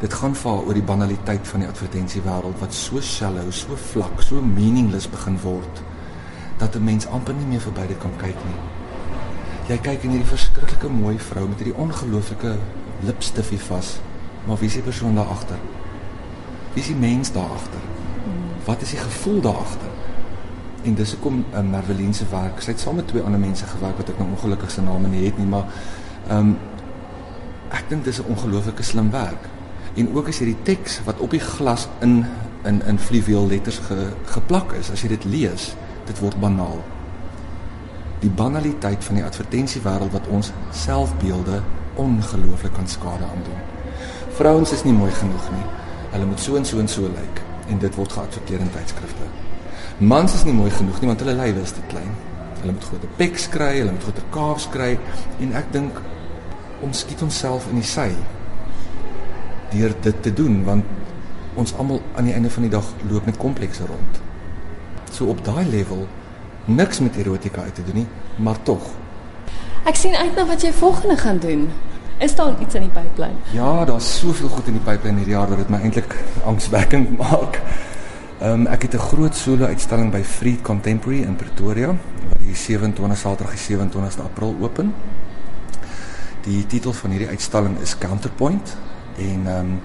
Dit 0.00 0.12
gaan 0.12 0.34
vaar 0.36 0.66
oor 0.66 0.76
die 0.76 0.84
banaliteit 0.84 1.48
van 1.48 1.62
die 1.62 1.68
advertensiewêreld 1.68 2.58
wat 2.60 2.74
so 2.74 3.00
shallow, 3.00 3.50
so 3.50 3.76
vlak, 3.76 4.20
so 4.22 4.42
meaningless 4.44 5.08
begin 5.08 5.38
word 5.40 5.82
dat 6.60 6.76
'n 6.76 6.84
mens 6.84 7.06
amper 7.06 7.34
nie 7.34 7.46
meer 7.46 7.60
verby 7.60 7.86
dit 7.86 7.98
kan 7.98 8.16
kyk 8.16 8.36
nie. 8.44 8.60
Jy 9.68 9.78
kyk 9.78 10.02
in 10.02 10.10
hierdie 10.10 10.28
verskriklike 10.28 10.88
mooi 10.88 11.18
vrou 11.18 11.48
met 11.48 11.58
hierdie 11.58 11.76
ongelooflike 11.76 12.56
lipstifie 13.00 13.58
vas, 13.58 13.98
maar 14.46 14.56
wie 14.56 14.68
is 14.68 14.74
die 14.74 14.82
persoon 14.82 15.14
daar 15.14 15.28
agter? 15.28 15.58
Wie 16.72 16.82
is 16.82 16.88
die 16.88 16.96
mens 16.96 17.32
daar 17.32 17.50
agter? 17.50 17.80
Wat 18.64 18.82
is 18.82 18.90
die 18.90 18.98
gevoel 18.98 19.40
daar 19.40 19.56
agter? 19.56 19.90
En 20.82 20.94
dis 20.94 21.12
hoekom 21.12 21.44
'n 21.52 21.56
uh, 21.56 21.70
Marvelien 21.70 22.14
se 22.14 22.24
werk, 22.30 22.60
sy 22.60 22.70
het 22.70 22.80
saam 22.80 22.94
met 22.94 23.08
twee 23.08 23.22
ander 23.22 23.40
mense 23.40 23.66
gewerk 23.66 23.96
wat 23.96 24.08
ek 24.08 24.18
nou 24.18 24.28
ongelukkig 24.30 24.70
se 24.70 24.82
name 24.82 25.08
nie 25.08 25.24
het 25.24 25.38
nie, 25.38 25.46
maar 25.46 25.64
ehm 26.28 26.38
um, 26.38 26.58
ek 27.70 27.88
dink 27.88 28.04
dis 28.04 28.18
'n 28.18 28.28
ongelooflike 28.28 28.82
slim 28.82 29.10
werk 29.10 29.55
en 29.96 30.10
ook 30.14 30.28
as 30.28 30.40
jy 30.40 30.50
die 30.50 30.62
teks 30.66 31.00
wat 31.06 31.20
op 31.24 31.32
die 31.32 31.42
glas 31.42 31.88
in 32.04 32.20
in 32.66 32.80
in 32.90 32.98
fluweel 32.98 33.46
letters 33.46 33.78
ge, 33.78 34.08
geplak 34.26 34.72
is, 34.74 34.90
as 34.90 35.02
jy 35.04 35.12
dit 35.12 35.24
lees, 35.30 35.68
dit 36.08 36.18
word 36.18 36.34
banaal. 36.42 36.80
Die 38.20 38.30
banaliteit 38.30 39.04
van 39.06 39.20
die 39.20 39.24
advertensiewêreld 39.24 40.12
wat 40.12 40.26
ons 40.34 40.50
selfbeelde 40.74 41.60
ongelooflik 42.02 42.74
kan 42.74 42.88
skade 42.90 43.24
aandoen. 43.24 43.62
Vrouens 44.36 44.72
is 44.72 44.82
nie 44.84 44.96
mooi 44.96 45.12
genoeg 45.14 45.48
nie. 45.54 45.64
Hulle 46.10 46.26
moet 46.26 46.42
so 46.42 46.58
en 46.58 46.66
so 46.66 46.82
en 46.82 46.90
so 46.90 47.06
lyk 47.06 47.42
en 47.70 47.78
dit 47.82 47.94
word 47.94 48.12
geadverteer 48.12 48.60
in 48.66 48.72
tydskrifte. 48.74 49.30
Mans 49.98 50.34
is 50.34 50.44
nie 50.44 50.54
mooi 50.54 50.70
genoeg 50.70 51.00
nie 51.00 51.12
want 51.12 51.22
hulle 51.22 51.38
lywe 51.38 51.62
is 51.62 51.76
te 51.76 51.86
klein. 51.88 52.12
Hulle 52.60 52.74
moet 52.74 52.90
groter 52.90 53.14
peks 53.16 53.48
kry, 53.54 53.76
hulle 53.78 53.94
moet 53.94 54.08
groter 54.10 54.26
kaafs 54.34 54.66
kry 54.74 54.96
en 55.40 55.54
ek 55.62 55.70
dink 55.72 56.02
ons 56.82 57.06
skiet 57.06 57.22
onsself 57.22 57.70
in 57.70 57.78
die 57.78 57.88
sy 57.94 58.10
deur 59.70 59.94
dit 60.00 60.22
te 60.22 60.32
doen 60.32 60.64
want 60.64 60.84
ons 61.54 61.74
almal 61.80 62.02
aan 62.14 62.28
die 62.28 62.34
einde 62.36 62.50
van 62.50 62.62
die 62.62 62.70
dag 62.70 62.84
loop 63.10 63.24
met 63.24 63.36
komplekse 63.36 63.86
rond. 63.88 64.20
So 65.12 65.32
op 65.32 65.44
daai 65.44 65.64
level 65.70 66.06
niks 66.64 67.00
met 67.00 67.16
erotika 67.16 67.62
uit 67.62 67.74
te 67.74 67.84
doen 67.84 68.02
nie, 68.02 68.06
maar 68.36 68.62
tog. 68.62 68.82
Ek 69.86 69.96
sien 69.96 70.16
uit 70.16 70.34
na 70.36 70.46
wat 70.46 70.62
jy 70.66 70.72
volgende 70.74 71.16
gaan 71.16 71.38
doen. 71.38 71.68
Is 72.18 72.34
daar 72.34 72.54
iets 72.60 72.74
in 72.74 72.86
die 72.88 72.90
pipeline? 72.90 73.36
Ja, 73.52 73.84
daar's 73.84 74.18
soveel 74.18 74.48
goed 74.48 74.66
in 74.66 74.78
die 74.78 74.84
pipeline 74.84 75.20
hierdie 75.20 75.36
jaar 75.36 75.48
dat 75.48 75.60
dit 75.62 75.68
my 75.68 75.80
eintlik 75.84 76.16
angswekkend 76.44 77.16
maak. 77.22 77.60
Ehm 78.40 78.66
um, 78.66 78.66
ek 78.66 78.82
het 78.82 78.94
'n 78.94 79.08
groot 79.08 79.36
solo 79.36 79.64
uitstalling 79.64 80.10
by 80.12 80.22
Free 80.22 80.60
Contemporary 80.62 81.22
in 81.22 81.36
Pretoria 81.36 81.86
wat 82.28 82.38
die 82.38 82.54
27 82.54 83.18
Saterdag 83.18 83.54
die 83.54 83.76
27ste 83.76 84.22
April 84.22 84.56
open. 84.60 84.94
Die 86.40 86.66
titel 86.66 86.92
van 86.92 87.10
hierdie 87.10 87.28
uitstalling 87.28 87.78
is 87.80 87.98
Counterpoint 87.98 88.76
en 89.18 89.46
ehm 89.46 89.58
um, 89.58 89.80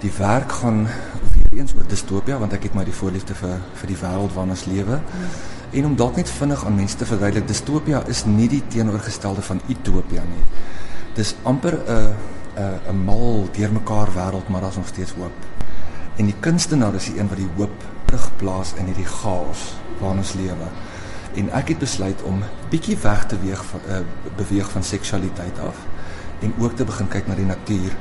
die 0.00 0.12
werk 0.18 0.52
gaan 0.52 0.86
weer 1.32 1.60
eens 1.60 1.72
oor 1.74 1.86
distopia 1.88 2.38
want 2.38 2.52
ek 2.52 2.66
het 2.68 2.74
maar 2.76 2.84
die 2.84 2.94
voorliefde 2.94 3.34
vir 3.34 3.54
vir 3.80 3.88
die 3.88 3.96
wêreld 3.96 4.34
waarin 4.34 4.52
ons 4.52 4.64
lewe. 4.68 5.00
En 5.72 5.86
om 5.88 5.96
dalk 5.96 6.16
net 6.20 6.30
vinnig 6.30 6.64
aan 6.64 6.76
mense 6.76 6.96
te 6.96 7.08
verduidelik, 7.08 7.48
distopia 7.48 8.02
is 8.12 8.24
nie 8.28 8.48
die 8.48 8.62
teenoorgestelde 8.68 9.42
van 9.42 9.60
utopia 9.72 10.22
nie. 10.28 10.44
Dis 11.16 11.34
amper 11.42 11.78
'n 11.78 12.14
'n 12.56 12.80
'n 12.92 13.04
mal 13.04 13.48
deurmekaar 13.52 14.12
wêreld, 14.14 14.48
maar 14.48 14.60
daar's 14.60 14.76
nog 14.76 14.86
steeds 14.86 15.12
hoop. 15.12 15.38
En 16.16 16.24
die 16.24 16.36
kunstenaar 16.40 16.94
is 16.94 17.04
die 17.04 17.18
een 17.18 17.28
wat 17.28 17.36
die 17.36 17.50
hoop 17.56 17.84
terugplaas 18.04 18.74
in 18.76 18.84
hierdie 18.84 19.10
chaos 19.20 19.74
waarin 19.98 20.18
ons 20.18 20.32
lewe. 20.32 20.68
En 21.34 21.50
ek 21.52 21.68
het 21.68 21.78
besluit 21.78 22.22
om 22.22 22.42
bietjie 22.70 22.96
weg 23.02 23.26
te 23.26 23.38
weeg 23.40 23.64
van 23.64 23.80
uh, 23.88 23.98
beweeg 24.36 24.70
van 24.70 24.82
seksualiteit 24.82 25.58
af 25.58 25.76
en 26.40 26.54
ook 26.58 26.76
te 26.76 26.84
begin 26.84 27.08
kyk 27.08 27.26
na 27.26 27.34
die 27.34 27.48
natuur 27.48 27.96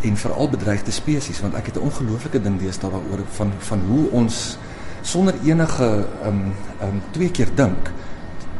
en 0.00 0.16
veral 0.16 0.48
bedreigde 0.48 0.92
spesies 0.92 1.40
want 1.40 1.54
ek 1.54 1.66
het 1.66 1.76
'n 1.76 1.86
ongelooflike 1.88 2.42
ding 2.42 2.58
deesdae 2.60 2.90
daaroor 2.90 3.24
van 3.38 3.52
van 3.58 3.80
hoe 3.88 4.10
ons 4.10 4.58
sonder 5.02 5.34
enige 5.44 6.06
ehm 6.22 6.28
um, 6.28 6.52
ehm 6.80 6.88
um, 6.88 7.02
twee 7.10 7.30
keer 7.30 7.48
dink 7.54 7.92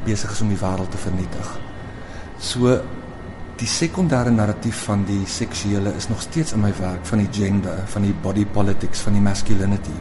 besig 0.05 0.31
is 0.31 0.41
om 0.41 0.49
die 0.49 0.61
wêreld 0.61 0.91
te 0.91 1.01
vernietig. 1.03 1.59
So 2.39 2.81
die 3.57 3.69
sekondêre 3.69 4.31
narratief 4.31 4.85
van 4.85 5.05
die 5.09 5.25
seksuele 5.27 5.95
is 5.97 6.09
nog 6.09 6.21
steeds 6.21 6.53
in 6.53 6.61
my 6.61 6.73
werk 6.79 7.07
van 7.09 7.19
die 7.19 7.33
gender, 7.33 7.83
van 7.87 8.03
die 8.03 8.15
body 8.23 8.45
politics, 8.47 9.01
van 9.01 9.17
die 9.17 9.25
masculinity. 9.25 9.97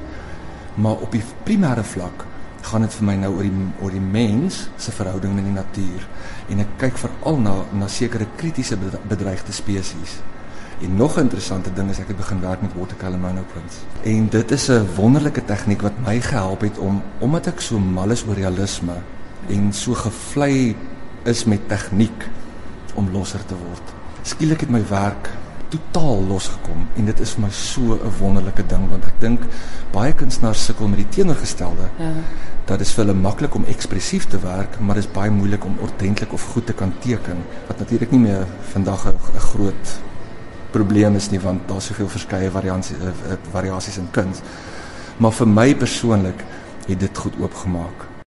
Maar 0.75 1.05
op 1.07 1.11
die 1.11 1.23
primêre 1.47 1.83
vlak 1.83 2.25
gaan 2.65 2.81
dit 2.81 2.93
vir 2.97 3.05
my 3.05 3.15
nou 3.21 3.31
oor 3.37 3.45
die 3.45 3.65
oor 3.85 3.93
die 3.93 4.03
mens 4.03 4.65
se 4.81 4.91
verhouding 4.91 5.35
met 5.37 5.45
die 5.45 5.53
natuur 5.53 6.05
en 6.49 6.63
ek 6.63 6.71
kyk 6.81 6.97
veral 6.97 7.37
na 7.41 7.53
na 7.77 7.89
sekere 7.91 8.27
kritiese 8.39 8.77
bedreigde 8.79 9.53
spesies. 9.53 10.19
En 10.81 10.95
nog 10.95 11.15
'n 11.17 11.19
interessante 11.19 11.73
ding 11.73 11.89
is 11.89 11.99
ek 11.99 12.07
het 12.07 12.17
begin 12.17 12.39
werk 12.39 12.61
met 12.61 12.73
watercolor 12.73 13.19
monoprints. 13.19 13.75
En 14.03 14.29
dit 14.29 14.51
is 14.51 14.67
'n 14.67 14.87
wonderlike 14.95 15.45
tegniek 15.45 15.81
wat 15.81 15.97
my 16.05 16.21
gehelp 16.21 16.61
het 16.61 16.77
om 16.77 17.03
omdat 17.17 17.47
ek 17.47 17.59
so 17.61 17.79
mal 17.79 18.09
is 18.09 18.25
oor 18.27 18.35
realisme 18.35 18.93
en 19.47 19.73
so 19.73 19.93
gevlei 19.93 20.75
is 21.23 21.43
met 21.45 21.67
tegniek 21.67 22.29
om 22.93 23.11
losser 23.11 23.45
te 23.45 23.55
word. 23.55 23.93
Skielik 24.21 24.59
het 24.59 24.69
my 24.69 24.87
werk 24.87 25.29
totaal 25.67 26.23
losgekom 26.27 26.87
en 26.95 27.05
dit 27.05 27.19
is 27.19 27.31
vir 27.35 27.41
my 27.41 27.51
so 27.51 27.81
'n 27.81 28.13
wonderlike 28.19 28.65
ding 28.67 28.89
want 28.89 29.05
ek 29.05 29.19
dink 29.19 29.41
baie 29.91 30.13
kunstenaars 30.13 30.65
sukkel 30.65 30.87
met 30.87 30.97
die 30.97 31.09
teenoorgestelde. 31.09 31.89
Ja. 31.99 32.11
Dat 32.65 32.81
is 32.81 32.91
vir 32.91 33.05
hulle 33.05 33.19
maklik 33.19 33.55
om 33.55 33.65
ekspressief 33.65 34.27
te 34.27 34.39
werk, 34.39 34.79
maar 34.79 34.95
dit 34.95 35.03
is 35.03 35.11
baie 35.11 35.31
moeilik 35.31 35.65
om 35.65 35.77
ordentlik 35.81 36.33
of 36.33 36.43
goed 36.53 36.65
te 36.65 36.73
kan 36.73 36.93
teken 36.99 37.37
wat 37.67 37.79
natuurlik 37.79 38.11
nie 38.11 38.19
meer 38.19 38.45
vandag 38.71 39.05
'n 39.05 39.39
groot 39.39 39.99
probleem 40.75 41.15
is 41.15 41.29
nie 41.31 41.39
want 41.39 41.67
daar's 41.69 41.91
soveel 41.91 42.11
verskeie 42.11 42.51
variansies 42.51 42.99
uh, 42.99 43.37
variasies 43.53 44.01
in 44.01 44.11
kuns. 44.11 44.43
Maar 45.17 45.31
vir 45.31 45.47
my 45.47 45.69
persoonlik 45.79 46.43
het 46.85 46.99
dit 46.99 47.23
goed 47.23 47.39
oopgemaak 47.39 48.14